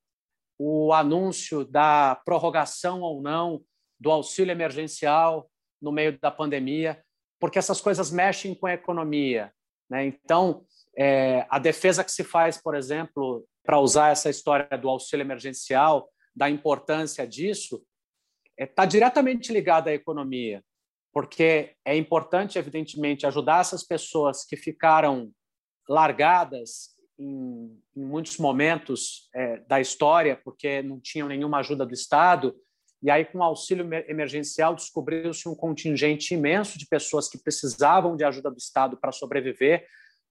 o 0.58 0.92
anúncio 0.92 1.64
da 1.64 2.20
prorrogação 2.24 3.00
ou 3.00 3.20
não 3.20 3.64
do 3.98 4.10
auxílio 4.10 4.52
emergencial 4.52 5.50
no 5.80 5.90
meio 5.90 6.18
da 6.20 6.30
pandemia, 6.30 7.02
porque 7.42 7.58
essas 7.58 7.80
coisas 7.80 8.12
mexem 8.12 8.54
com 8.54 8.68
a 8.68 8.74
economia. 8.74 9.52
Né? 9.90 10.06
Então, 10.06 10.64
é, 10.96 11.44
a 11.50 11.58
defesa 11.58 12.04
que 12.04 12.12
se 12.12 12.22
faz, 12.22 12.56
por 12.56 12.76
exemplo, 12.76 13.44
para 13.64 13.80
usar 13.80 14.10
essa 14.10 14.30
história 14.30 14.78
do 14.78 14.88
auxílio 14.88 15.24
emergencial, 15.24 16.08
da 16.36 16.48
importância 16.48 17.26
disso, 17.26 17.84
está 18.56 18.84
é, 18.84 18.86
diretamente 18.86 19.52
ligada 19.52 19.90
à 19.90 19.92
economia, 19.92 20.62
porque 21.12 21.74
é 21.84 21.96
importante, 21.96 22.60
evidentemente, 22.60 23.26
ajudar 23.26 23.62
essas 23.62 23.82
pessoas 23.82 24.44
que 24.44 24.56
ficaram 24.56 25.32
largadas 25.88 26.90
em, 27.18 27.76
em 27.96 28.04
muitos 28.04 28.38
momentos 28.38 29.28
é, 29.34 29.56
da 29.66 29.80
história, 29.80 30.40
porque 30.44 30.80
não 30.80 31.00
tinham 31.00 31.26
nenhuma 31.26 31.58
ajuda 31.58 31.84
do 31.84 31.92
Estado, 31.92 32.54
e 33.02 33.10
aí, 33.10 33.24
com 33.24 33.38
o 33.38 33.42
auxílio 33.42 33.84
emergencial, 34.06 34.76
descobriu-se 34.76 35.48
um 35.48 35.56
contingente 35.56 36.34
imenso 36.34 36.78
de 36.78 36.86
pessoas 36.86 37.28
que 37.28 37.36
precisavam 37.36 38.16
de 38.16 38.22
ajuda 38.22 38.48
do 38.48 38.58
Estado 38.58 38.96
para 38.96 39.10
sobreviver, 39.10 39.88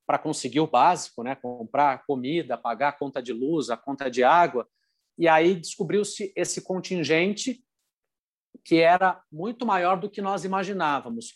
para 0.08 0.18
conseguir 0.18 0.62
o 0.62 0.68
básico, 0.68 1.22
né? 1.22 1.36
comprar 1.36 2.06
comida, 2.06 2.58
pagar 2.58 2.90
a 2.90 2.94
conta 2.94 3.22
de 3.22 3.34
luz, 3.34 3.70
a 3.70 3.76
conta 3.76 4.10
de 4.10 4.24
água. 4.24 4.66
E 5.18 5.28
aí 5.28 5.56
descobriu-se 5.56 6.32
esse 6.34 6.62
contingente 6.62 7.62
que 8.64 8.80
era 8.80 9.22
muito 9.30 9.66
maior 9.66 10.00
do 10.00 10.10
que 10.10 10.22
nós 10.22 10.46
imaginávamos. 10.46 11.36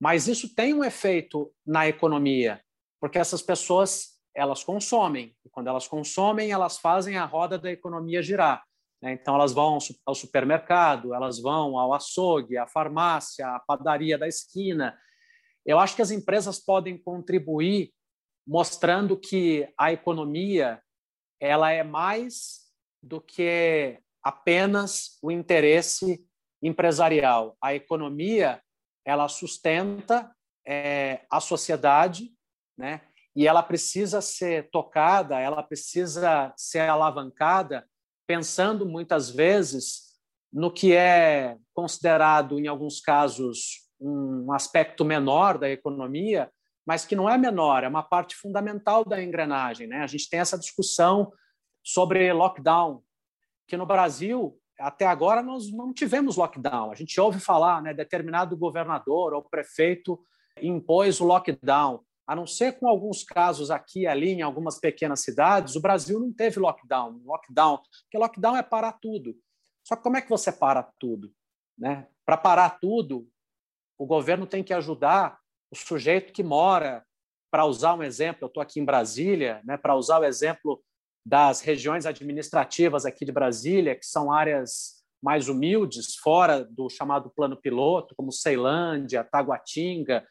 Mas 0.00 0.26
isso 0.26 0.52
tem 0.52 0.74
um 0.74 0.82
efeito 0.82 1.54
na 1.64 1.86
economia, 1.86 2.60
porque 3.00 3.18
essas 3.18 3.40
pessoas 3.40 4.20
elas 4.34 4.64
consomem. 4.64 5.36
E 5.44 5.48
quando 5.48 5.68
elas 5.68 5.86
consomem, 5.86 6.50
elas 6.50 6.78
fazem 6.78 7.16
a 7.16 7.24
roda 7.24 7.56
da 7.56 7.70
economia 7.70 8.20
girar. 8.20 8.64
Né? 9.02 9.12
Então, 9.12 9.34
elas 9.34 9.52
vão 9.52 9.78
ao 10.06 10.14
supermercado, 10.14 11.12
elas 11.12 11.40
vão 11.40 11.76
ao 11.76 11.92
açougue, 11.92 12.56
à 12.56 12.66
farmácia, 12.66 13.46
à 13.48 13.58
padaria 13.58 14.16
da 14.16 14.28
esquina. 14.28 14.96
Eu 15.66 15.78
acho 15.78 15.96
que 15.96 16.02
as 16.02 16.10
empresas 16.10 16.58
podem 16.58 16.96
contribuir 16.96 17.92
mostrando 18.46 19.16
que 19.16 19.68
a 19.78 19.92
economia 19.92 20.82
ela 21.40 21.70
é 21.72 21.82
mais 21.82 22.62
do 23.02 23.20
que 23.20 23.98
apenas 24.22 25.18
o 25.20 25.30
interesse 25.30 26.24
empresarial. 26.62 27.56
A 27.60 27.74
economia 27.74 28.62
ela 29.04 29.28
sustenta 29.28 30.32
é, 30.64 31.24
a 31.28 31.40
sociedade, 31.40 32.32
né? 32.78 33.00
e 33.34 33.46
ela 33.48 33.62
precisa 33.62 34.20
ser 34.20 34.70
tocada, 34.70 35.40
ela 35.40 35.62
precisa 35.62 36.52
ser 36.56 36.88
alavancada, 36.88 37.88
pensando 38.26 38.86
muitas 38.86 39.30
vezes 39.30 40.12
no 40.52 40.70
que 40.70 40.92
é 40.94 41.56
considerado, 41.74 42.58
em 42.58 42.66
alguns 42.66 43.00
casos, 43.00 43.88
um 44.00 44.52
aspecto 44.52 45.04
menor 45.04 45.56
da 45.58 45.70
economia, 45.70 46.50
mas 46.86 47.04
que 47.04 47.16
não 47.16 47.28
é 47.28 47.38
menor, 47.38 47.84
é 47.84 47.88
uma 47.88 48.02
parte 48.02 48.34
fundamental 48.34 49.04
da 49.04 49.22
engrenagem. 49.22 49.86
Né? 49.86 49.98
A 49.98 50.06
gente 50.06 50.28
tem 50.28 50.40
essa 50.40 50.58
discussão 50.58 51.32
sobre 51.82 52.32
lockdown, 52.32 53.02
que 53.66 53.76
no 53.76 53.86
Brasil, 53.86 54.58
até 54.78 55.06
agora, 55.06 55.42
nós 55.42 55.70
não 55.72 55.92
tivemos 55.92 56.36
lockdown. 56.36 56.90
A 56.90 56.94
gente 56.94 57.18
ouve 57.20 57.40
falar, 57.40 57.80
né, 57.80 57.94
determinado 57.94 58.56
governador 58.56 59.32
ou 59.32 59.42
prefeito 59.42 60.20
impôs 60.60 61.20
o 61.20 61.24
lockdown 61.24 62.00
a 62.26 62.36
não 62.36 62.46
ser 62.46 62.78
com 62.78 62.88
alguns 62.88 63.24
casos 63.24 63.70
aqui 63.70 64.00
e 64.00 64.06
ali, 64.06 64.30
em 64.30 64.42
algumas 64.42 64.78
pequenas 64.78 65.20
cidades, 65.20 65.76
o 65.76 65.80
Brasil 65.80 66.20
não 66.20 66.32
teve 66.32 66.60
lockdown. 66.60 67.20
Lockdown, 67.24 67.78
porque 68.02 68.18
lockdown 68.18 68.56
é 68.56 68.62
parar 68.62 68.92
tudo. 68.92 69.36
Só 69.84 69.96
que 69.96 70.02
como 70.02 70.16
é 70.16 70.22
que 70.22 70.30
você 70.30 70.52
para 70.52 70.82
tudo? 70.98 71.32
Né? 71.76 72.06
Para 72.24 72.36
parar 72.36 72.78
tudo, 72.80 73.28
o 73.98 74.06
governo 74.06 74.46
tem 74.46 74.62
que 74.62 74.72
ajudar 74.72 75.38
o 75.70 75.76
sujeito 75.76 76.32
que 76.32 76.42
mora, 76.42 77.04
para 77.50 77.64
usar 77.64 77.94
um 77.94 78.02
exemplo, 78.02 78.44
eu 78.44 78.46
estou 78.48 78.62
aqui 78.62 78.78
em 78.80 78.84
Brasília, 78.84 79.60
né, 79.64 79.76
para 79.76 79.94
usar 79.94 80.18
o 80.20 80.24
exemplo 80.24 80.82
das 81.24 81.60
regiões 81.60 82.04
administrativas 82.04 83.06
aqui 83.06 83.24
de 83.24 83.32
Brasília, 83.32 83.94
que 83.94 84.04
são 84.04 84.32
áreas 84.32 85.02
mais 85.22 85.48
humildes, 85.48 86.16
fora 86.16 86.64
do 86.64 86.90
chamado 86.90 87.30
plano 87.30 87.56
piloto, 87.56 88.14
como 88.16 88.32
Ceilândia, 88.32 89.22
Taguatinga, 89.22 90.26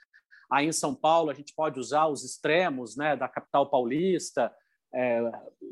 Aí 0.52 0.68
em 0.68 0.72
São 0.72 0.94
Paulo 0.94 1.30
a 1.30 1.34
gente 1.34 1.54
pode 1.56 1.80
usar 1.80 2.08
os 2.08 2.26
extremos 2.26 2.98
né, 2.98 3.16
da 3.16 3.28
capital 3.28 3.70
paulista, 3.70 4.54
é, 4.94 5.22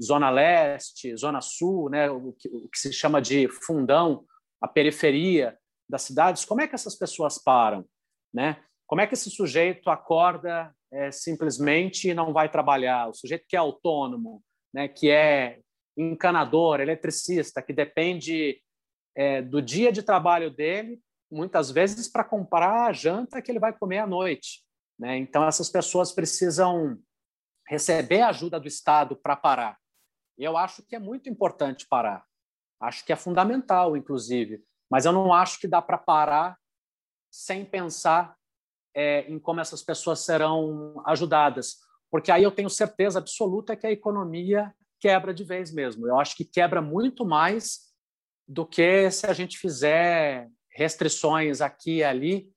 zona 0.02 0.30
leste, 0.30 1.16
zona 1.18 1.42
sul, 1.42 1.90
né, 1.90 2.10
o, 2.10 2.32
que, 2.34 2.48
o 2.48 2.70
que 2.70 2.80
se 2.80 2.94
chama 2.94 3.22
de 3.22 3.50
fundão, 3.50 4.26
a 4.62 4.68
periferia 4.68 5.58
das 5.90 6.04
cidades. 6.04 6.46
Como 6.46 6.62
é 6.62 6.68
que 6.68 6.76
essas 6.76 6.96
pessoas 6.96 7.38
param? 7.38 7.86
Né? 8.34 8.64
Como 8.88 9.02
é 9.02 9.08
que 9.08 9.14
esse 9.14 9.30
sujeito 9.30 9.90
acorda 9.90 10.74
é, 10.92 11.12
simplesmente 11.12 12.10
e 12.10 12.14
não 12.14 12.32
vai 12.32 12.50
trabalhar? 12.50 13.10
O 13.10 13.14
sujeito 13.14 13.46
que 13.48 13.56
é 13.56 13.60
autônomo, 13.60 14.42
né, 14.74 14.88
que 14.88 15.10
é 15.10 15.60
encanador, 15.98 16.80
eletricista, 16.80 17.62
que 17.62 17.74
depende 17.74 18.62
é, 19.14 19.42
do 19.42 19.62
dia 19.62 19.92
de 19.92 20.02
trabalho 20.02 20.50
dele, 20.50 21.02
muitas 21.30 21.70
vezes 21.70 22.08
para 22.08 22.24
comprar 22.24 22.88
a 22.88 22.94
janta 22.94 23.42
que 23.42 23.52
ele 23.52 23.60
vai 23.60 23.78
comer 23.78 24.00
à 24.00 24.08
noite. 24.08 24.64
Né? 25.00 25.18
Então, 25.18 25.48
essas 25.48 25.70
pessoas 25.70 26.12
precisam 26.12 27.00
receber 27.68 28.22
ajuda 28.22 28.60
do 28.60 28.68
Estado 28.68 29.16
para 29.16 29.36
parar. 29.36 29.78
Eu 30.38 30.58
acho 30.58 30.84
que 30.84 30.96
é 30.96 31.00
muito 31.00 31.30
importante 31.30 31.88
parar. 31.88 32.26
Acho 32.82 33.06
que 33.06 33.14
é 33.14 33.16
fundamental, 33.16 33.96
inclusive. 33.96 34.64
Mas 34.90 35.06
eu 35.06 35.12
não 35.12 35.34
acho 35.34 35.60
que 35.60 35.68
dá 35.68 35.82
para 35.82 35.98
parar 35.98 36.58
sem 37.32 37.64
pensar 37.64 38.36
é, 38.96 39.22
em 39.32 39.40
como 39.40 39.60
essas 39.60 39.84
pessoas 39.84 40.20
serão 40.20 41.02
ajudadas. 41.06 41.78
Porque 42.10 42.32
aí 42.32 42.44
eu 42.44 42.52
tenho 42.52 42.70
certeza 42.70 43.20
absoluta 43.20 43.76
que 43.76 43.86
a 43.86 43.92
economia 43.92 44.74
quebra 45.00 45.34
de 45.34 45.44
vez 45.44 45.72
mesmo. 45.72 46.08
Eu 46.08 46.20
acho 46.20 46.36
que 46.36 46.44
quebra 46.44 46.82
muito 46.82 47.26
mais 47.26 47.90
do 48.48 48.66
que 48.66 49.10
se 49.12 49.28
a 49.28 49.34
gente 49.34 49.58
fizer 49.58 50.50
restrições 50.72 51.62
aqui 51.62 51.98
e 51.98 52.04
ali 52.04 52.52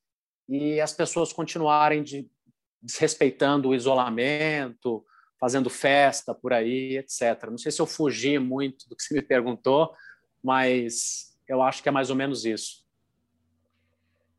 e 0.48 0.80
as 0.80 0.92
pessoas 0.92 1.32
continuarem 1.32 2.02
de, 2.02 2.30
desrespeitando 2.82 3.68
o 3.68 3.74
isolamento, 3.74 5.04
fazendo 5.38 5.70
festa 5.70 6.34
por 6.34 6.52
aí, 6.52 6.98
etc. 6.98 7.50
Não 7.50 7.58
sei 7.58 7.70
se 7.70 7.80
eu 7.80 7.86
fugi 7.86 8.38
muito 8.38 8.88
do 8.88 8.96
que 8.96 9.02
você 9.02 9.14
me 9.14 9.22
perguntou, 9.22 9.94
mas 10.42 11.36
eu 11.48 11.62
acho 11.62 11.82
que 11.82 11.88
é 11.88 11.92
mais 11.92 12.10
ou 12.10 12.16
menos 12.16 12.44
isso. 12.44 12.82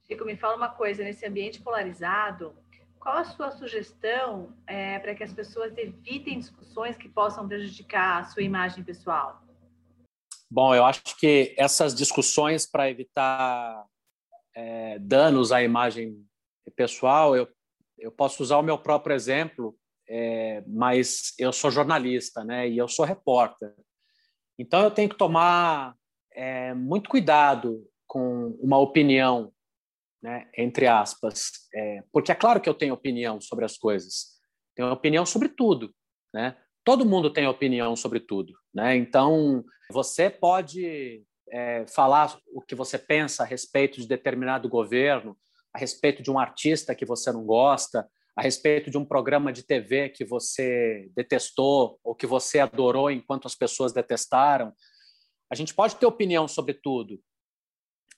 Chico, 0.05 0.25
me 0.25 0.35
fala 0.35 0.55
uma 0.55 0.69
coisa: 0.69 1.03
nesse 1.03 1.25
ambiente 1.25 1.61
polarizado, 1.61 2.55
qual 2.99 3.17
a 3.17 3.25
sua 3.25 3.51
sugestão 3.51 4.55
é, 4.65 4.97
para 4.99 5.13
que 5.13 5.23
as 5.23 5.33
pessoas 5.33 5.77
evitem 5.77 6.39
discussões 6.39 6.95
que 6.95 7.09
possam 7.09 7.47
prejudicar 7.47 8.21
a 8.21 8.23
sua 8.25 8.43
imagem 8.43 8.83
pessoal? 8.83 9.41
Bom, 10.49 10.73
eu 10.75 10.85
acho 10.85 11.01
que 11.19 11.53
essas 11.57 11.95
discussões 11.95 12.65
para 12.65 12.89
evitar 12.89 13.85
é, 14.55 14.99
danos 14.99 15.51
à 15.51 15.63
imagem 15.63 16.25
pessoal, 16.75 17.35
eu, 17.35 17.47
eu 18.03 18.11
posso 18.11 18.43
usar 18.43 18.57
o 18.57 18.61
meu 18.63 18.77
próprio 18.77 19.15
exemplo, 19.15 19.75
é, 20.09 20.61
mas 20.67 21.33
eu 21.39 21.53
sou 21.53 21.71
jornalista, 21.71 22.43
né? 22.43 22.67
E 22.67 22.77
eu 22.77 22.87
sou 22.87 23.05
repórter. 23.05 23.73
Então 24.59 24.83
eu 24.83 24.91
tenho 24.91 25.07
que 25.07 25.17
tomar 25.17 25.95
é, 26.33 26.73
muito 26.73 27.09
cuidado 27.09 27.81
com 28.05 28.57
uma 28.61 28.77
opinião, 28.77 29.53
né? 30.21 30.49
Entre 30.57 30.85
aspas, 30.85 31.49
é, 31.73 32.03
porque 32.11 32.31
é 32.31 32.35
claro 32.35 32.59
que 32.59 32.67
eu 32.67 32.73
tenho 32.73 32.93
opinião 32.93 33.39
sobre 33.39 33.63
as 33.63 33.77
coisas, 33.77 34.33
tenho 34.75 34.91
opinião 34.91 35.25
sobre 35.25 35.47
tudo, 35.47 35.95
né? 36.33 36.57
Todo 36.83 37.05
mundo 37.05 37.31
tem 37.31 37.47
opinião 37.47 37.95
sobre 37.95 38.19
tudo, 38.19 38.53
né? 38.73 38.97
Então 38.97 39.63
você 39.89 40.29
pode 40.29 41.23
é, 41.49 41.85
falar 41.87 42.37
o 42.53 42.61
que 42.61 42.75
você 42.75 42.99
pensa 42.99 43.43
a 43.43 43.45
respeito 43.45 44.01
de 44.01 44.07
determinado 44.07 44.67
governo, 44.67 45.37
a 45.73 45.79
respeito 45.79 46.21
de 46.21 46.29
um 46.29 46.37
artista 46.37 46.93
que 46.93 47.05
você 47.05 47.31
não 47.31 47.45
gosta, 47.45 48.07
a 48.35 48.41
respeito 48.41 48.89
de 48.89 48.97
um 48.97 49.05
programa 49.05 49.51
de 49.51 49.63
TV 49.63 50.09
que 50.09 50.25
você 50.25 51.09
detestou 51.15 51.99
ou 52.03 52.15
que 52.15 52.25
você 52.25 52.59
adorou 52.59 53.11
enquanto 53.11 53.45
as 53.45 53.55
pessoas 53.55 53.93
detestaram. 53.93 54.73
A 55.51 55.55
gente 55.55 55.73
pode 55.73 55.95
ter 55.95 56.05
opinião 56.05 56.47
sobre 56.47 56.73
tudo, 56.73 57.21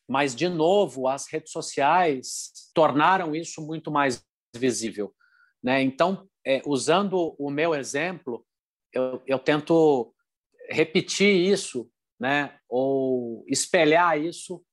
mas, 0.07 0.35
de 0.35 0.47
novo, 0.47 1.07
as 1.07 1.27
redes 1.27 1.51
sociais 1.51 2.51
tornaram 2.73 3.35
isso 3.35 3.65
muito 3.65 3.91
mais 3.91 4.23
visível. 4.55 5.13
Né? 5.63 5.81
Então, 5.81 6.29
é, 6.45 6.61
usando 6.65 7.35
o 7.39 7.49
meu 7.49 7.73
exemplo, 7.73 8.45
eu, 8.93 9.21
eu 9.25 9.39
tento 9.39 10.13
repetir 10.69 11.35
isso 11.51 11.89
né? 12.19 12.57
ou 12.69 13.43
espelhar 13.47 14.19
isso 14.19 14.63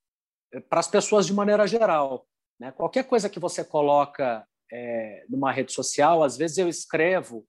para 0.68 0.80
as 0.80 0.88
pessoas 0.88 1.26
de 1.26 1.32
maneira 1.32 1.66
geral. 1.66 2.26
Né? 2.62 2.70
Qualquer 2.70 3.02
coisa 3.08 3.28
que 3.28 3.40
você 3.40 3.64
coloca 3.64 4.46
é, 4.70 5.26
numa 5.28 5.50
rede 5.50 5.72
social, 5.72 6.22
às 6.22 6.36
vezes 6.36 6.58
eu 6.58 6.68
escrevo 6.68 7.44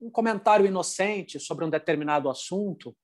um 0.00 0.08
comentário 0.08 0.64
inocente 0.64 1.40
sobre 1.40 1.64
um 1.64 1.70
determinado 1.70 2.30
assunto. 2.30 2.96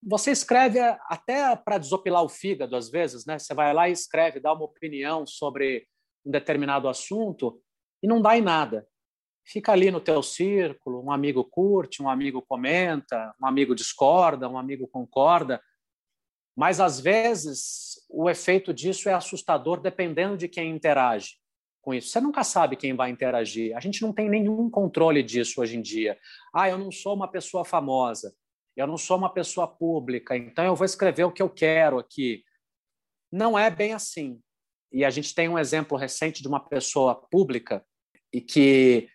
Você 0.00 0.30
escreve 0.30 0.78
até 1.08 1.56
para 1.56 1.76
desopilar 1.76 2.22
o 2.22 2.28
fígado, 2.28 2.76
às 2.76 2.88
vezes, 2.88 3.26
né? 3.26 3.36
Você 3.36 3.52
vai 3.52 3.74
lá 3.74 3.88
e 3.88 3.92
escreve, 3.92 4.38
dá 4.38 4.52
uma 4.52 4.64
opinião 4.64 5.26
sobre 5.26 5.88
um 6.24 6.30
determinado 6.30 6.88
assunto 6.88 7.60
e 8.00 8.06
não 8.06 8.22
dá 8.22 8.38
em 8.38 8.42
nada. 8.42 8.86
Fica 9.44 9.72
ali 9.72 9.90
no 9.90 10.00
teu 10.00 10.22
círculo, 10.22 11.02
um 11.02 11.10
amigo 11.10 11.42
curte, 11.42 12.00
um 12.00 12.08
amigo 12.08 12.40
comenta, 12.42 13.34
um 13.42 13.46
amigo 13.46 13.74
discorda, 13.74 14.48
um 14.48 14.56
amigo 14.56 14.86
concorda, 14.86 15.60
mas 16.60 16.78
às 16.78 17.00
vezes 17.00 18.04
o 18.06 18.28
efeito 18.28 18.74
disso 18.74 19.08
é 19.08 19.14
assustador 19.14 19.80
dependendo 19.80 20.36
de 20.36 20.46
quem 20.46 20.70
interage 20.70 21.38
com 21.80 21.94
isso. 21.94 22.10
Você 22.10 22.20
nunca 22.20 22.44
sabe 22.44 22.76
quem 22.76 22.94
vai 22.94 23.08
interagir. 23.08 23.74
A 23.74 23.80
gente 23.80 24.02
não 24.02 24.12
tem 24.12 24.28
nenhum 24.28 24.68
controle 24.68 25.22
disso 25.22 25.62
hoje 25.62 25.78
em 25.78 25.80
dia. 25.80 26.18
Ah, 26.54 26.68
eu 26.68 26.76
não 26.76 26.92
sou 26.92 27.14
uma 27.14 27.26
pessoa 27.26 27.64
famosa, 27.64 28.36
eu 28.76 28.86
não 28.86 28.98
sou 28.98 29.16
uma 29.16 29.32
pessoa 29.32 29.66
pública, 29.66 30.36
então 30.36 30.62
eu 30.62 30.76
vou 30.76 30.84
escrever 30.84 31.24
o 31.24 31.32
que 31.32 31.40
eu 31.40 31.48
quero 31.48 31.98
aqui. 31.98 32.44
Não 33.32 33.58
é 33.58 33.70
bem 33.70 33.94
assim. 33.94 34.38
E 34.92 35.02
a 35.02 35.08
gente 35.08 35.34
tem 35.34 35.48
um 35.48 35.58
exemplo 35.58 35.96
recente 35.96 36.42
de 36.42 36.48
uma 36.48 36.60
pessoa 36.60 37.14
pública 37.14 37.82
e 38.30 38.38
que 38.38 39.08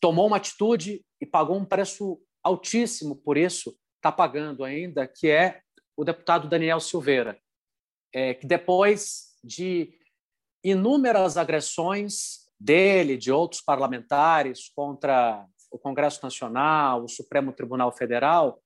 tomou 0.00 0.28
uma 0.28 0.36
atitude 0.36 1.04
e 1.20 1.26
pagou 1.26 1.56
um 1.56 1.64
preço 1.64 2.22
altíssimo 2.40 3.16
por 3.16 3.36
isso, 3.36 3.76
está 3.96 4.12
pagando 4.12 4.62
ainda, 4.62 5.08
que 5.08 5.28
é 5.28 5.63
o 5.96 6.04
deputado 6.04 6.48
Daniel 6.48 6.80
Silveira, 6.80 7.38
é, 8.12 8.34
que 8.34 8.46
depois 8.46 9.36
de 9.42 9.98
inúmeras 10.62 11.36
agressões 11.36 12.44
dele, 12.58 13.16
de 13.16 13.30
outros 13.30 13.60
parlamentares 13.60 14.70
contra 14.74 15.46
o 15.70 15.78
Congresso 15.78 16.20
Nacional, 16.22 17.04
o 17.04 17.08
Supremo 17.08 17.52
Tribunal 17.52 17.92
Federal, 17.92 18.62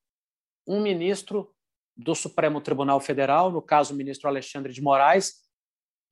um 0.67 0.81
ministro 0.81 1.53
do 1.97 2.15
Supremo 2.15 2.61
Tribunal 2.61 3.01
Federal, 3.01 3.51
no 3.51 3.61
caso 3.61 3.93
o 3.93 3.97
ministro 3.97 4.29
Alexandre 4.29 4.73
de 4.73 4.81
Moraes, 4.81 5.43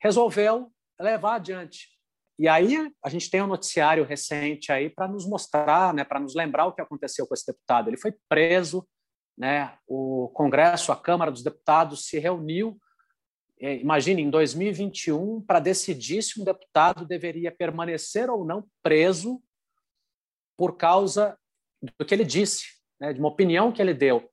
resolveu 0.03 0.73
levar 0.99 1.37
adiante. 1.37 1.89
E 2.39 2.49
aí 2.49 2.93
a 3.03 3.09
gente 3.09 3.31
tem 3.31 3.43
um 3.43 3.47
noticiário 3.47 4.05
recente 4.05 4.73
aí 4.73 4.91
para 4.91 5.09
nos 5.09 5.27
mostrar, 5.27 5.95
né, 5.95 6.05
para 6.05 6.21
nos 6.21 6.35
lembrar 6.35 6.67
o 6.67 6.73
que 6.73 6.83
aconteceu 6.83 7.27
com 7.27 7.35
esse 7.35 7.47
deputado. 7.47 7.89
Ele 7.89 7.97
foi 7.97 8.13
preso 8.29 8.87
né? 9.37 9.77
O 9.87 10.29
Congresso, 10.35 10.93
a 10.93 10.97
Câmara 10.97 11.31
dos 11.31 11.43
Deputados 11.43 12.07
se 12.07 12.19
reuniu, 12.19 12.81
é, 13.61 13.77
imagine, 13.77 14.23
em 14.23 14.31
2021, 14.31 15.41
para 15.43 15.61
decidir 15.61 16.23
se 16.23 16.41
um 16.41 16.45
deputado 16.45 17.07
deveria 17.07 17.51
permanecer 17.51 18.31
ou 18.31 18.45
não 18.45 18.67
preso 18.83 19.43
por 20.57 20.77
causa 20.77 21.39
do 21.99 22.05
que 22.05 22.15
ele 22.15 22.25
disse, 22.25 22.67
né? 23.01 23.13
de 23.13 23.19
uma 23.19 23.29
opinião 23.29 23.73
que 23.73 23.81
ele 23.81 23.95
deu. 23.95 24.31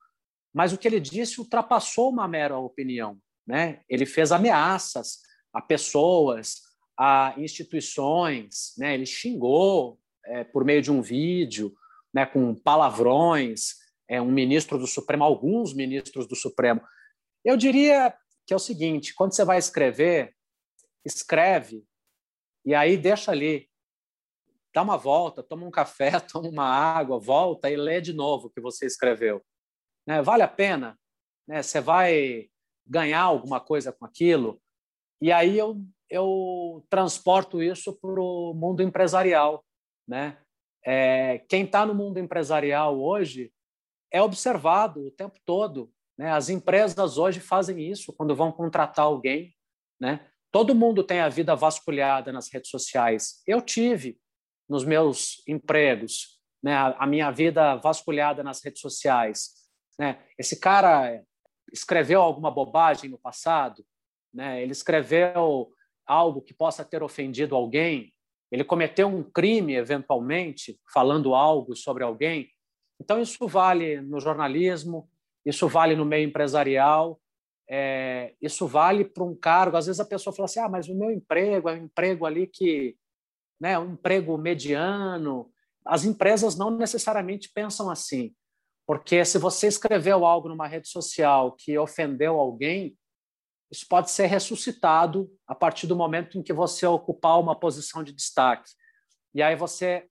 Mas 0.54 0.72
o 0.72 0.78
que 0.78 0.88
ele 0.88 1.00
disse 1.00 1.39
ultrapassou 1.39 2.10
uma 2.10 2.28
mera 2.28 2.58
opinião. 2.58 3.18
Né? 3.46 3.82
Ele 3.89 4.06
fez 4.06 4.32
ameaças 4.32 5.20
a 5.54 5.62
pessoas, 5.62 6.62
a 6.98 7.34
instituições, 7.38 8.74
né? 8.78 8.94
ele 8.94 9.06
xingou 9.06 10.00
é, 10.26 10.44
por 10.44 10.63
meio 10.63 10.82
de 10.82 10.92
um 10.92 11.02
vídeo, 11.02 11.74
né? 12.13 12.26
com 12.26 12.54
palavrões, 12.56 13.83
é, 14.13 14.21
um 14.21 14.32
ministro 14.32 14.78
do 14.78 14.86
Supremo, 14.86 15.23
alguns 15.23 15.73
ministros 15.73 16.28
do 16.28 16.36
Supremo. 16.36 16.82
Eu 17.43 17.58
diria 17.58 18.15
que 18.45 18.54
é 18.54 18.56
o 18.56 18.60
seguinte: 18.60 19.12
quando 19.15 19.34
você 19.34 19.43
vai 19.43 19.58
escrever, 19.58 20.36
escreve 21.04 21.84
e 22.63 22.76
aí 22.76 22.95
deixa 22.95 23.32
ali, 23.32 23.67
dá 24.71 24.84
uma 24.84 24.97
volta, 24.97 25.41
toma 25.41 25.65
um 25.65 25.71
café, 25.71 26.19
toma 26.32 26.47
uma 26.47 26.69
água, 26.69 27.19
volta 27.19 27.71
e 27.71 27.76
lê 27.76 27.99
de 27.99 28.13
novo 28.13 28.47
o 28.47 28.49
que 28.52 28.62
você 28.62 28.86
escreveu. 28.86 29.43
Né? 30.06 30.21
Vale 30.21 30.43
a 30.43 30.47
pena? 30.47 30.95
Né? 31.47 31.63
Você 31.63 31.82
vai 31.82 32.49
ganhar 32.86 33.21
alguma 33.21 33.60
coisa 33.60 33.91
com 33.91 34.06
aquilo? 34.06 34.62
E 35.19 35.32
aí 35.32 35.58
eu, 35.58 35.82
eu 36.08 36.86
transporto 36.88 37.63
isso 37.63 37.93
para 37.99 38.21
o 38.21 38.54
mundo 38.54 38.84
empresarial. 38.84 39.65
Né? 40.08 40.38
É, 40.86 41.39
quem 41.49 41.65
está 41.65 41.84
no 41.84 41.95
mundo 41.95 42.19
empresarial 42.19 43.02
hoje 43.02 43.52
é 44.13 44.21
observado 44.21 45.08
o 45.08 45.12
tempo 45.12 45.39
todo. 45.43 45.91
Né? 46.17 46.32
As 46.32 46.47
empresas 46.47 47.17
hoje 47.17 47.39
fazem 47.39 47.80
isso 47.91 48.13
quando 48.13 48.36
vão 48.36 48.52
contratar 48.52 49.06
alguém. 49.06 49.54
Né? 49.99 50.26
Todo 50.52 50.76
mundo 50.76 51.04
tem 51.04 51.19
a 51.19 51.28
vida 51.28 51.56
vasculhada 51.56 52.32
nas 52.32 52.54
redes 52.54 52.69
sociais. 52.69 53.41
Eu 53.47 53.60
tive 53.60 54.19
nos 54.69 54.86
meus 54.86 55.41
empregos 55.47 56.39
né? 56.63 56.76
a 56.76 57.08
minha 57.08 57.32
vida 57.32 57.76
vasculhada 57.76 58.43
nas 58.43 58.63
redes 58.63 58.80
sociais. 58.80 59.49
Né? 59.99 60.23
Esse 60.38 60.60
cara 60.60 61.21
escreveu 61.71 62.21
alguma 62.21 62.52
bobagem 62.52 63.10
no 63.10 63.17
passado, 63.17 63.84
né? 64.32 64.62
ele 64.62 64.71
escreveu 64.71 65.71
algo 66.06 66.41
que 66.41 66.54
possa 66.54 66.86
ter 66.86 67.02
ofendido 67.02 67.56
alguém, 67.56 68.13
ele 68.52 68.63
cometeu 68.63 69.08
um 69.08 69.23
crime, 69.23 69.73
eventualmente, 69.73 70.80
falando 70.93 71.34
algo 71.34 71.76
sobre 71.76 72.04
alguém, 72.04 72.53
então, 73.00 73.22
isso 73.22 73.48
vale 73.48 74.02
no 74.02 74.20
jornalismo, 74.20 75.10
isso 75.46 75.68
vale 75.68 75.96
no 75.96 76.06
meio 76.06 76.28
empresarial, 76.28 77.20
é, 77.70 78.34
isso 78.42 78.68
vale 78.68 79.06
para 79.06 79.24
um 79.24 79.36
cargo. 79.36 79.78
Às 79.78 79.88
vezes 79.88 80.00
a 80.00 80.06
pessoa 80.06 80.36
fala 80.36 80.46
assim: 80.46 80.60
ah, 80.60 80.70
mas 80.70 80.88
o 80.88 80.96
meu 80.96 81.12
emprego 81.12 81.70
é 81.70 81.74
um 81.74 81.86
emprego 81.86 82.26
ali 82.26 82.48
que. 82.48 82.98
Né, 83.60 83.78
um 83.80 83.94
emprego 83.94 84.38
mediano. 84.38 85.52
As 85.86 86.06
empresas 86.06 86.58
não 86.58 86.72
necessariamente 86.72 87.50
pensam 87.54 87.90
assim, 87.90 88.34
porque 88.86 89.24
se 89.24 89.38
você 89.38 89.68
escreveu 89.68 90.26
algo 90.26 90.50
numa 90.50 90.68
rede 90.68 90.88
social 90.88 91.54
que 91.54 91.78
ofendeu 91.78 92.40
alguém, 92.40 92.98
isso 93.72 93.86
pode 93.88 94.12
ser 94.12 94.28
ressuscitado 94.28 95.32
a 95.48 95.56
partir 95.56 95.88
do 95.88 95.96
momento 95.96 96.38
em 96.38 96.44
que 96.44 96.54
você 96.54 96.86
ocupar 96.86 97.40
uma 97.40 97.58
posição 97.58 98.04
de 98.04 98.14
destaque. 98.14 98.70
E 99.34 99.42
aí 99.42 99.56
você 99.56 100.08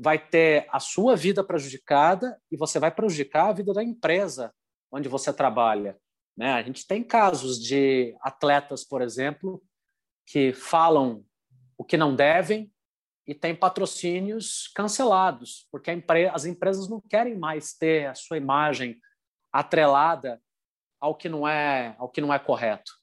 vai 0.00 0.18
ter 0.18 0.66
a 0.72 0.80
sua 0.80 1.14
vida 1.14 1.44
prejudicada 1.44 2.40
e 2.50 2.56
você 2.56 2.78
vai 2.78 2.90
prejudicar 2.90 3.50
a 3.50 3.52
vida 3.52 3.74
da 3.74 3.84
empresa 3.84 4.52
onde 4.90 5.08
você 5.08 5.30
trabalha. 5.30 5.98
Né? 6.36 6.52
A 6.52 6.62
gente 6.62 6.86
tem 6.86 7.04
casos 7.04 7.60
de 7.60 8.16
atletas, 8.22 8.82
por 8.82 9.02
exemplo, 9.02 9.62
que 10.26 10.54
falam 10.54 11.22
o 11.76 11.84
que 11.84 11.98
não 11.98 12.16
devem 12.16 12.72
e 13.26 13.34
tem 13.34 13.54
patrocínios 13.54 14.68
cancelados, 14.74 15.68
porque 15.70 15.90
as 16.32 16.46
empresas 16.46 16.88
não 16.88 17.00
querem 17.00 17.38
mais 17.38 17.74
ter 17.74 18.06
a 18.06 18.14
sua 18.14 18.38
imagem 18.38 18.98
atrelada 19.52 20.40
ao 20.98 21.14
que 21.14 21.28
não 21.28 21.46
é, 21.46 21.94
ao 21.98 22.08
que 22.08 22.20
não 22.22 22.32
é 22.32 22.38
correto. 22.38 22.99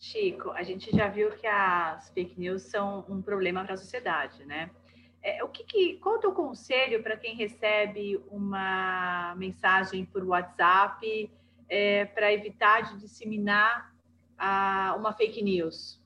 Chico, 0.00 0.50
a 0.52 0.62
gente 0.62 0.90
já 0.96 1.08
viu 1.08 1.30
que 1.32 1.46
as 1.46 2.08
fake 2.08 2.40
news 2.40 2.62
são 2.62 3.04
um 3.06 3.20
problema 3.20 3.62
para 3.64 3.74
a 3.74 3.76
sociedade, 3.76 4.42
né? 4.46 4.70
É, 5.22 5.44
o 5.44 5.48
que, 5.48 5.62
que 5.64 5.98
qual 5.98 6.14
é 6.14 6.18
o 6.18 6.20
teu 6.22 6.32
conselho 6.32 7.02
para 7.02 7.18
quem 7.18 7.36
recebe 7.36 8.18
uma 8.30 9.34
mensagem 9.36 10.06
por 10.06 10.24
WhatsApp 10.24 11.30
é, 11.68 12.06
para 12.06 12.32
evitar 12.32 12.80
de 12.80 12.98
disseminar 12.98 13.94
a, 14.38 14.96
uma 14.98 15.12
fake 15.12 15.42
news? 15.42 16.00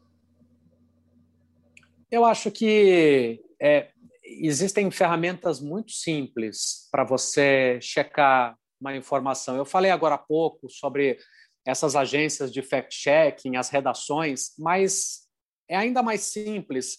Eu 2.11 2.25
acho 2.25 2.51
que 2.51 3.41
é, 3.63 3.91
existem 4.25 4.91
ferramentas 4.91 5.61
muito 5.61 5.93
simples 5.93 6.89
para 6.91 7.05
você 7.05 7.79
checar 7.81 8.59
uma 8.81 8.97
informação. 8.97 9.57
Eu 9.57 9.65
falei 9.65 9.93
agora 9.93 10.17
há 10.17 10.19
pouco 10.19 10.69
sobre 10.69 11.17
essas 11.67 11.97
agências 11.97 12.53
de 12.53 12.63
fact-checking, 12.63 13.57
as 13.57 13.71
redações, 13.71 14.55
mas 14.59 15.27
é 15.69 15.77
ainda 15.77 16.03
mais 16.03 16.23
simples. 16.23 16.99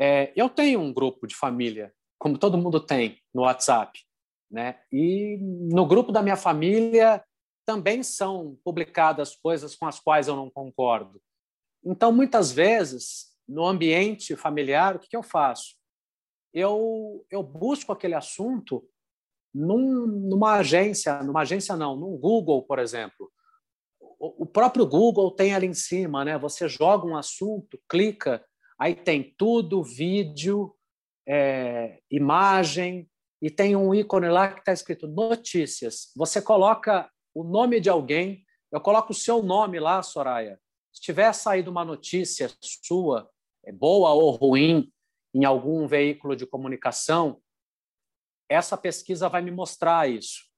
É, 0.00 0.32
eu 0.34 0.48
tenho 0.48 0.80
um 0.80 0.92
grupo 0.92 1.26
de 1.26 1.34
família, 1.34 1.92
como 2.18 2.38
todo 2.38 2.58
mundo 2.58 2.80
tem, 2.80 3.20
no 3.34 3.42
WhatsApp. 3.42 4.00
Né? 4.50 4.80
E 4.90 5.38
no 5.72 5.86
grupo 5.86 6.10
da 6.10 6.22
minha 6.22 6.36
família 6.36 7.22
também 7.66 8.02
são 8.02 8.58
publicadas 8.64 9.36
coisas 9.36 9.76
com 9.76 9.86
as 9.86 10.00
quais 10.00 10.26
eu 10.26 10.34
não 10.34 10.48
concordo. 10.48 11.20
Então, 11.84 12.10
muitas 12.10 12.50
vezes, 12.50 13.36
no 13.46 13.66
ambiente 13.66 14.34
familiar, 14.34 14.96
o 14.96 14.98
que, 14.98 15.08
que 15.08 15.16
eu 15.16 15.22
faço? 15.22 15.76
Eu, 16.52 17.26
eu 17.30 17.42
busco 17.42 17.92
aquele 17.92 18.14
assunto 18.14 18.88
num, 19.54 20.06
numa 20.06 20.54
agência, 20.54 21.22
numa 21.22 21.42
agência 21.42 21.76
não, 21.76 21.94
num 21.94 22.16
Google, 22.16 22.62
por 22.62 22.78
exemplo. 22.78 23.30
O, 24.18 24.44
próprio 24.44 24.84
Google 24.84 25.30
tem 25.30 25.54
ali 25.54 25.66
em 25.66 25.74
cima, 25.74 26.24
né? 26.24 26.36
Você 26.38 26.68
joga 26.68 27.06
um 27.06 27.16
assunto, 27.16 27.80
clica, 27.88 28.44
aí 28.78 28.94
tem 28.94 29.34
tudo, 29.38 29.82
vídeo, 29.82 30.74
é, 31.26 32.00
imagem, 32.10 33.08
e 33.40 33.48
tem 33.50 33.76
um 33.76 33.94
ícone 33.94 34.28
lá 34.28 34.52
que 34.52 34.58
está 34.58 34.72
escrito 34.72 35.06
notícias. 35.06 36.10
Você 36.16 36.42
coloca 36.42 37.08
o 37.32 37.44
nome 37.44 37.80
de 37.80 37.88
alguém, 37.88 38.44
eu 38.72 38.80
coloco 38.80 39.12
o 39.12 39.14
seu 39.14 39.42
nome 39.42 39.78
lá, 39.78 40.02
Soraya. 40.02 40.58
Se 40.92 41.00
tiver 41.00 41.32
saído 41.32 41.70
uma 41.70 41.84
notícia 41.84 42.50
sua, 42.60 43.30
é 43.64 43.70
boa 43.70 44.10
ou 44.10 44.30
ruim, 44.32 44.92
em 45.32 45.44
algum 45.44 45.86
veículo 45.86 46.34
de 46.34 46.46
comunicação, 46.46 47.40
essa 48.48 48.76
pesquisa 48.76 49.28
vai 49.28 49.42
me 49.42 49.50
mostrar 49.50 50.10
isso. 50.10 50.48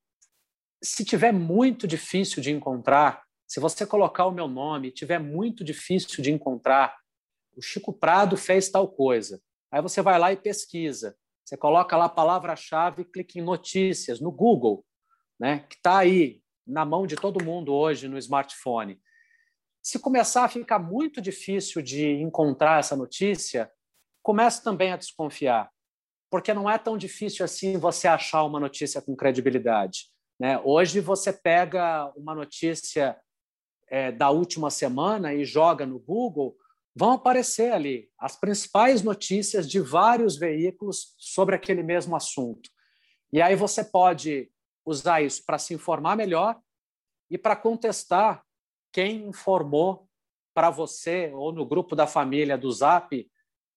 Se 0.82 1.04
tiver 1.04 1.32
muito 1.32 1.86
difícil 1.86 2.42
de 2.42 2.50
encontrar, 2.50 3.22
se 3.50 3.58
você 3.58 3.84
colocar 3.84 4.26
o 4.26 4.30
meu 4.30 4.46
nome, 4.46 4.92
tiver 4.92 5.18
muito 5.18 5.64
difícil 5.64 6.22
de 6.22 6.30
encontrar, 6.30 6.96
o 7.56 7.60
Chico 7.60 7.92
Prado 7.92 8.36
fez 8.36 8.68
tal 8.68 8.86
coisa. 8.86 9.42
Aí 9.72 9.82
você 9.82 10.00
vai 10.00 10.20
lá 10.20 10.32
e 10.32 10.36
pesquisa. 10.36 11.16
Você 11.44 11.56
coloca 11.56 11.96
lá 11.96 12.04
a 12.04 12.08
palavra-chave, 12.08 13.04
clica 13.04 13.40
em 13.40 13.42
notícias 13.42 14.20
no 14.20 14.30
Google, 14.30 14.86
né, 15.36 15.66
que 15.68 15.74
está 15.74 15.98
aí 15.98 16.40
na 16.64 16.84
mão 16.84 17.08
de 17.08 17.16
todo 17.16 17.44
mundo 17.44 17.74
hoje 17.74 18.06
no 18.06 18.16
smartphone. 18.18 19.00
Se 19.82 19.98
começar 19.98 20.44
a 20.44 20.48
ficar 20.48 20.78
muito 20.78 21.20
difícil 21.20 21.82
de 21.82 22.06
encontrar 22.20 22.78
essa 22.78 22.94
notícia, 22.94 23.68
comece 24.22 24.62
também 24.62 24.92
a 24.92 24.96
desconfiar 24.96 25.68
porque 26.30 26.54
não 26.54 26.70
é 26.70 26.78
tão 26.78 26.96
difícil 26.96 27.44
assim 27.44 27.76
você 27.76 28.06
achar 28.06 28.44
uma 28.44 28.60
notícia 28.60 29.02
com 29.02 29.16
credibilidade. 29.16 30.06
Né? 30.38 30.58
Hoje 30.64 31.00
você 31.00 31.32
pega 31.32 32.10
uma 32.16 32.34
notícia 32.34 33.18
é, 33.90 34.12
da 34.12 34.30
última 34.30 34.70
semana 34.70 35.34
e 35.34 35.44
joga 35.44 35.84
no 35.84 35.98
Google, 35.98 36.56
vão 36.94 37.12
aparecer 37.12 37.72
ali 37.72 38.08
as 38.18 38.36
principais 38.36 39.02
notícias 39.02 39.68
de 39.68 39.80
vários 39.80 40.36
veículos 40.36 41.14
sobre 41.18 41.54
aquele 41.54 41.82
mesmo 41.82 42.14
assunto. 42.16 42.70
E 43.32 43.42
aí 43.42 43.54
você 43.54 43.84
pode 43.84 44.50
usar 44.84 45.20
isso 45.22 45.44
para 45.44 45.58
se 45.58 45.74
informar 45.74 46.16
melhor 46.16 46.58
e 47.30 47.36
para 47.36 47.54
contestar 47.56 48.44
quem 48.92 49.28
informou 49.28 50.08
para 50.54 50.70
você 50.70 51.30
ou 51.32 51.52
no 51.52 51.64
grupo 51.64 51.94
da 51.94 52.06
família 52.06 52.56
do 52.56 52.70
Zap 52.70 53.30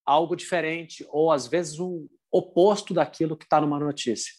algo 0.06 0.36
diferente 0.36 1.06
ou 1.10 1.32
às 1.32 1.48
vezes 1.48 1.80
um, 1.80 2.08
oposto 2.34 2.96
daquilo 2.96 3.38
que 3.38 3.46
está 3.46 3.62
numa 3.62 3.80
notícia. 3.80 4.34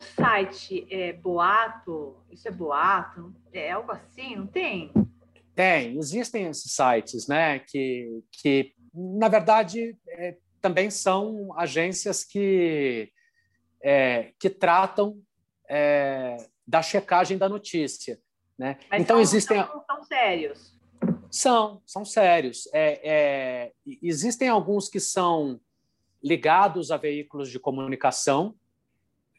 Site 0.00 0.86
é 0.90 1.12
boato, 1.12 2.16
isso 2.30 2.48
é 2.48 2.50
boato, 2.50 3.34
é 3.52 3.70
algo 3.70 3.92
assim, 3.92 4.34
não 4.36 4.46
tem? 4.46 4.92
Tem, 5.54 5.98
existem 5.98 6.46
esses 6.46 6.72
sites, 6.72 7.28
né? 7.28 7.58
Que, 7.58 8.22
que 8.32 8.72
na 8.94 9.28
verdade, 9.28 9.96
é, 10.08 10.36
também 10.60 10.90
são 10.90 11.52
agências 11.56 12.24
que, 12.24 13.12
é, 13.82 14.32
que 14.38 14.50
tratam 14.50 15.20
é, 15.68 16.36
da 16.66 16.82
checagem 16.82 17.38
da 17.38 17.48
notícia. 17.48 18.18
Né? 18.58 18.78
Mas 18.90 19.02
então 19.02 19.16
são, 19.16 19.22
existem 19.22 19.58
são, 19.58 19.84
são 19.86 20.04
sérios. 20.04 20.78
São, 21.30 21.82
são 21.86 22.04
sérios. 22.04 22.68
É, 22.72 23.00
é, 23.08 23.72
existem 24.02 24.48
alguns 24.48 24.88
que 24.88 25.00
são 25.00 25.60
ligados 26.22 26.90
a 26.90 26.96
veículos 26.96 27.50
de 27.50 27.58
comunicação, 27.58 28.54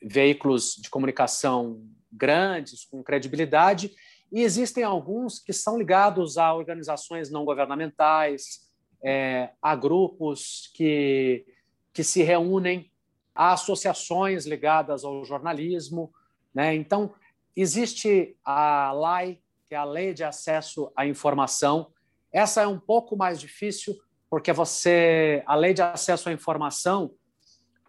veículos 0.01 0.75
de 0.75 0.89
comunicação 0.89 1.81
grandes, 2.11 2.85
com 2.85 3.03
credibilidade, 3.03 3.91
e 4.31 4.41
existem 4.41 4.83
alguns 4.83 5.39
que 5.39 5.53
são 5.53 5.77
ligados 5.77 6.37
a 6.37 6.53
organizações 6.53 7.29
não 7.29 7.43
governamentais, 7.43 8.69
é, 9.03 9.49
a 9.61 9.75
grupos 9.75 10.71
que, 10.73 11.45
que 11.93 12.03
se 12.03 12.23
reúnem, 12.23 12.89
a 13.35 13.53
associações 13.53 14.45
ligadas 14.45 15.03
ao 15.03 15.23
jornalismo. 15.25 16.13
Né? 16.53 16.75
Então, 16.75 17.13
existe 17.55 18.37
a 18.43 18.91
LAI, 18.93 19.39
que 19.67 19.75
é 19.75 19.77
a 19.77 19.83
Lei 19.83 20.13
de 20.13 20.23
Acesso 20.23 20.91
à 20.95 21.05
Informação. 21.05 21.91
Essa 22.31 22.61
é 22.61 22.67
um 22.67 22.79
pouco 22.79 23.17
mais 23.17 23.39
difícil, 23.39 23.97
porque 24.29 24.53
você, 24.53 25.43
a 25.45 25.55
lei 25.55 25.73
de 25.73 25.81
acesso 25.81 26.29
à 26.29 26.31
informação, 26.31 27.13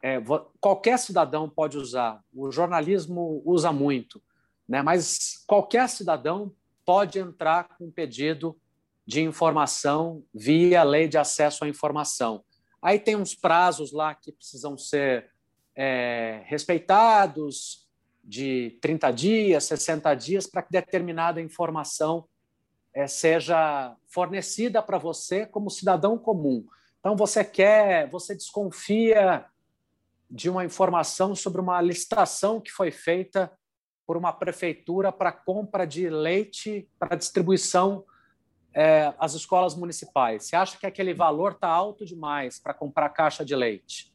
é, 0.02 0.20
qualquer 0.60 0.98
cidadão 0.98 1.48
pode 1.48 1.78
usar. 1.78 2.20
O 2.34 2.50
jornalismo 2.50 3.40
usa 3.44 3.72
muito, 3.72 4.20
né? 4.68 4.82
Mas 4.82 5.44
qualquer 5.46 5.88
cidadão 5.88 6.52
pode 6.84 7.20
entrar 7.20 7.68
com 7.78 7.90
pedido 7.90 8.56
de 9.06 9.22
informação 9.22 10.24
via 10.34 10.82
lei 10.82 11.06
de 11.06 11.16
acesso 11.16 11.64
à 11.64 11.68
informação. 11.68 12.44
Aí 12.82 12.98
tem 12.98 13.14
uns 13.14 13.34
prazos 13.34 13.92
lá 13.92 14.14
que 14.14 14.32
precisam 14.32 14.76
ser 14.76 15.30
é, 15.76 16.42
respeitados, 16.46 17.82
de 18.24 18.78
30 18.80 19.10
dias, 19.10 19.64
60 19.64 20.14
dias, 20.14 20.46
para 20.46 20.62
que 20.62 20.70
determinada 20.70 21.40
informação 21.40 22.28
é, 22.94 23.06
seja 23.06 23.96
fornecida 24.06 24.82
para 24.82 24.98
você 24.98 25.46
como 25.46 25.70
cidadão 25.70 26.16
comum. 26.16 26.64
Então 27.00 27.16
você 27.16 27.44
quer, 27.44 28.08
você 28.10 28.34
desconfia 28.34 29.44
de 30.32 30.48
uma 30.48 30.64
informação 30.64 31.34
sobre 31.34 31.60
uma 31.60 31.78
licitação 31.82 32.58
que 32.58 32.72
foi 32.72 32.90
feita 32.90 33.52
por 34.06 34.16
uma 34.16 34.32
prefeitura 34.32 35.12
para 35.12 35.30
compra 35.30 35.86
de 35.86 36.08
leite 36.08 36.88
para 36.98 37.14
distribuição 37.14 38.02
é, 38.74 39.12
às 39.18 39.34
escolas 39.34 39.74
municipais. 39.74 40.44
Você 40.46 40.56
acha 40.56 40.78
que 40.78 40.86
aquele 40.86 41.12
valor 41.12 41.52
está 41.52 41.68
alto 41.68 42.06
demais 42.06 42.58
para 42.58 42.72
comprar 42.72 43.10
caixa 43.10 43.44
de 43.44 43.54
leite? 43.54 44.10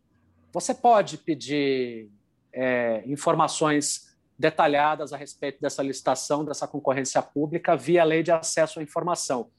Você 0.51 0.73
pode 0.73 1.19
pedir 1.19 2.10
é, 2.51 3.03
informações 3.06 4.17
detalhadas 4.39 5.13
a 5.13 5.17
respeito 5.17 5.62
dessa 5.62 5.84
licitação, 5.84 6.43
dessa 6.43 6.67
concorrência 6.67 7.21
pública, 7.21 7.77
via 7.77 8.03
lei 8.03 8.23
de 8.23 8.32
acesso 8.32 8.80
à 8.80 8.84
informação. 8.84 9.51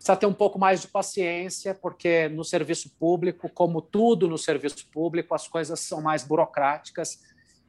Precisa 0.00 0.16
ter 0.16 0.24
um 0.24 0.32
pouco 0.32 0.58
mais 0.58 0.80
de 0.80 0.88
paciência, 0.88 1.74
porque 1.74 2.26
no 2.30 2.42
serviço 2.42 2.88
público, 2.98 3.50
como 3.50 3.82
tudo 3.82 4.26
no 4.26 4.38
serviço 4.38 4.90
público, 4.90 5.34
as 5.34 5.46
coisas 5.46 5.78
são 5.80 6.00
mais 6.00 6.24
burocráticas 6.24 7.20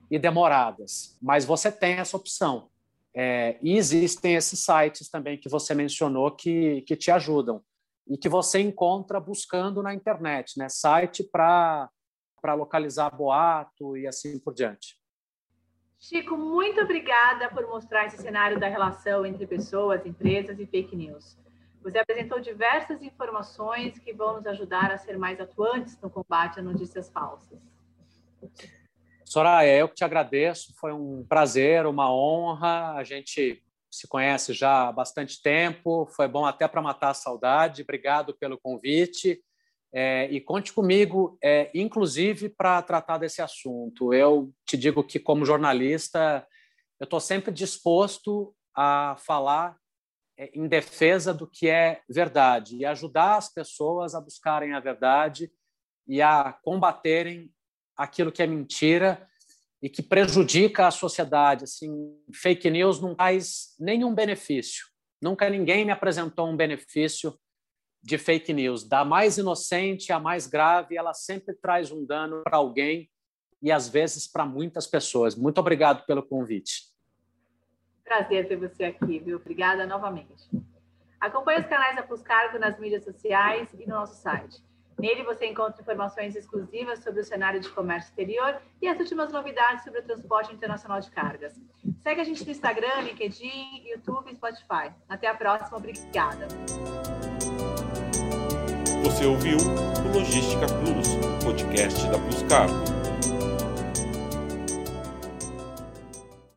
e 0.09 0.17
demoradas. 0.17 1.17
Mas 1.21 1.43
você 1.43 1.69
tem 1.69 1.95
essa 1.95 2.15
opção. 2.15 2.69
É, 3.13 3.57
e 3.61 3.75
existem 3.75 4.35
esses 4.35 4.63
sites 4.63 5.09
também 5.09 5.37
que 5.37 5.49
você 5.49 5.75
mencionou 5.75 6.31
que, 6.31 6.83
que 6.83 6.95
te 6.95 7.11
ajudam 7.11 7.61
e 8.07 8.17
que 8.17 8.29
você 8.29 8.61
encontra 8.61 9.19
buscando 9.19 9.83
na 9.83 9.93
internet, 9.93 10.57
né? 10.57 10.69
Site 10.69 11.25
para 11.29 11.89
localizar 12.55 13.13
boato 13.13 13.97
e 13.97 14.07
assim 14.07 14.39
por 14.39 14.53
diante. 14.53 14.95
Chico, 15.99 16.37
muito 16.37 16.79
obrigada 16.79 17.49
por 17.49 17.67
mostrar 17.67 18.05
esse 18.05 18.21
cenário 18.21 18.57
da 18.57 18.69
relação 18.69 19.25
entre 19.25 19.45
pessoas, 19.45 20.05
empresas 20.05 20.57
e 20.61 20.65
fake 20.65 20.95
news. 20.95 21.37
Você 21.83 21.97
apresentou 21.97 22.39
diversas 22.39 23.01
informações 23.01 23.97
que 23.97 24.13
vão 24.13 24.35
nos 24.35 24.45
ajudar 24.45 24.91
a 24.91 24.97
ser 24.97 25.17
mais 25.17 25.39
atuantes 25.39 25.99
no 25.99 26.09
combate 26.09 26.59
a 26.59 26.63
notícias 26.63 27.09
falsas. 27.09 27.59
Soraya, 29.25 29.77
eu 29.77 29.87
que 29.87 29.95
te 29.95 30.03
agradeço, 30.03 30.73
foi 30.79 30.93
um 30.93 31.25
prazer, 31.27 31.85
uma 31.85 32.13
honra. 32.13 32.93
A 32.93 33.03
gente 33.03 33.63
se 33.89 34.07
conhece 34.07 34.53
já 34.53 34.87
há 34.87 34.91
bastante 34.91 35.41
tempo, 35.41 36.05
foi 36.15 36.27
bom 36.27 36.45
até 36.45 36.67
para 36.67 36.81
matar 36.81 37.09
a 37.09 37.15
saudade. 37.15 37.81
Obrigado 37.81 38.33
pelo 38.33 38.59
convite. 38.59 39.41
É, 39.93 40.29
e 40.31 40.39
conte 40.39 40.71
comigo, 40.71 41.37
é, 41.43 41.69
inclusive 41.73 42.47
para 42.47 42.81
tratar 42.81 43.17
desse 43.17 43.41
assunto. 43.41 44.13
Eu 44.13 44.53
te 44.65 44.77
digo 44.77 45.03
que, 45.03 45.19
como 45.19 45.45
jornalista, 45.45 46.47
eu 46.99 47.05
estou 47.05 47.19
sempre 47.19 47.51
disposto 47.51 48.55
a 48.73 49.15
falar 49.17 49.80
em 50.53 50.67
defesa 50.67 51.33
do 51.33 51.47
que 51.47 51.67
é 51.67 52.01
verdade 52.09 52.77
e 52.77 52.85
ajudar 52.85 53.37
as 53.37 53.53
pessoas 53.53 54.15
a 54.15 54.21
buscarem 54.21 54.73
a 54.73 54.79
verdade 54.79 55.51
e 56.07 56.21
a 56.21 56.51
combaterem 56.63 57.51
aquilo 57.95 58.31
que 58.31 58.41
é 58.41 58.47
mentira 58.47 59.27
e 59.81 59.89
que 59.89 60.01
prejudica 60.01 60.87
a 60.87 60.91
sociedade. 60.91 61.65
Assim, 61.65 61.91
fake 62.33 62.69
news 62.69 62.99
não 62.99 63.15
traz 63.15 63.75
nenhum 63.79 64.13
benefício. 64.13 64.85
Nunca 65.21 65.49
ninguém 65.49 65.85
me 65.85 65.91
apresentou 65.91 66.47
um 66.49 66.57
benefício 66.57 67.37
de 68.03 68.17
fake 68.17 68.51
news. 68.53 68.83
Da 68.83 69.05
mais 69.05 69.37
inocente 69.37 70.11
à 70.11 70.19
mais 70.19 70.47
grave, 70.47 70.97
ela 70.97 71.13
sempre 71.13 71.53
traz 71.53 71.91
um 71.91 72.05
dano 72.05 72.41
para 72.43 72.57
alguém 72.57 73.09
e 73.61 73.71
às 73.71 73.87
vezes 73.87 74.27
para 74.27 74.45
muitas 74.45 74.87
pessoas. 74.87 75.35
Muito 75.35 75.59
obrigado 75.59 76.05
pelo 76.05 76.23
convite. 76.23 76.90
Prazer 78.11 78.45
ter 78.45 78.57
você 78.57 78.83
aqui, 78.83 79.19
viu? 79.19 79.37
Obrigada 79.37 79.87
novamente. 79.87 80.49
Acompanhe 81.17 81.61
os 81.61 81.65
canais 81.65 81.95
da 81.95 82.03
Puscargo 82.03 82.59
nas 82.59 82.77
mídias 82.77 83.05
sociais 83.05 83.69
e 83.79 83.87
no 83.87 83.95
nosso 83.95 84.21
site. 84.21 84.61
Nele 84.99 85.23
você 85.23 85.45
encontra 85.45 85.81
informações 85.81 86.35
exclusivas 86.35 86.99
sobre 86.99 87.21
o 87.21 87.23
cenário 87.23 87.61
de 87.61 87.69
comércio 87.69 88.09
exterior 88.09 88.61
e 88.81 88.87
as 88.89 88.99
últimas 88.99 89.31
novidades 89.31 89.85
sobre 89.85 90.01
o 90.01 90.03
transporte 90.03 90.53
internacional 90.53 90.99
de 90.99 91.09
cargas. 91.09 91.57
Segue 92.03 92.19
a 92.19 92.25
gente 92.25 92.43
no 92.43 92.51
Instagram, 92.51 92.99
LinkedIn, 93.01 93.87
YouTube 93.87 94.29
e 94.29 94.35
Spotify. 94.35 94.91
Até 95.07 95.27
a 95.27 95.33
próxima, 95.33 95.77
obrigada. 95.77 96.49
Você 99.05 99.25
ouviu 99.25 99.57
o 99.57 100.13
Logística 100.13 100.65
Plus, 100.67 101.15
podcast 101.45 102.05
da 102.09 102.19
Plus. 102.19 102.90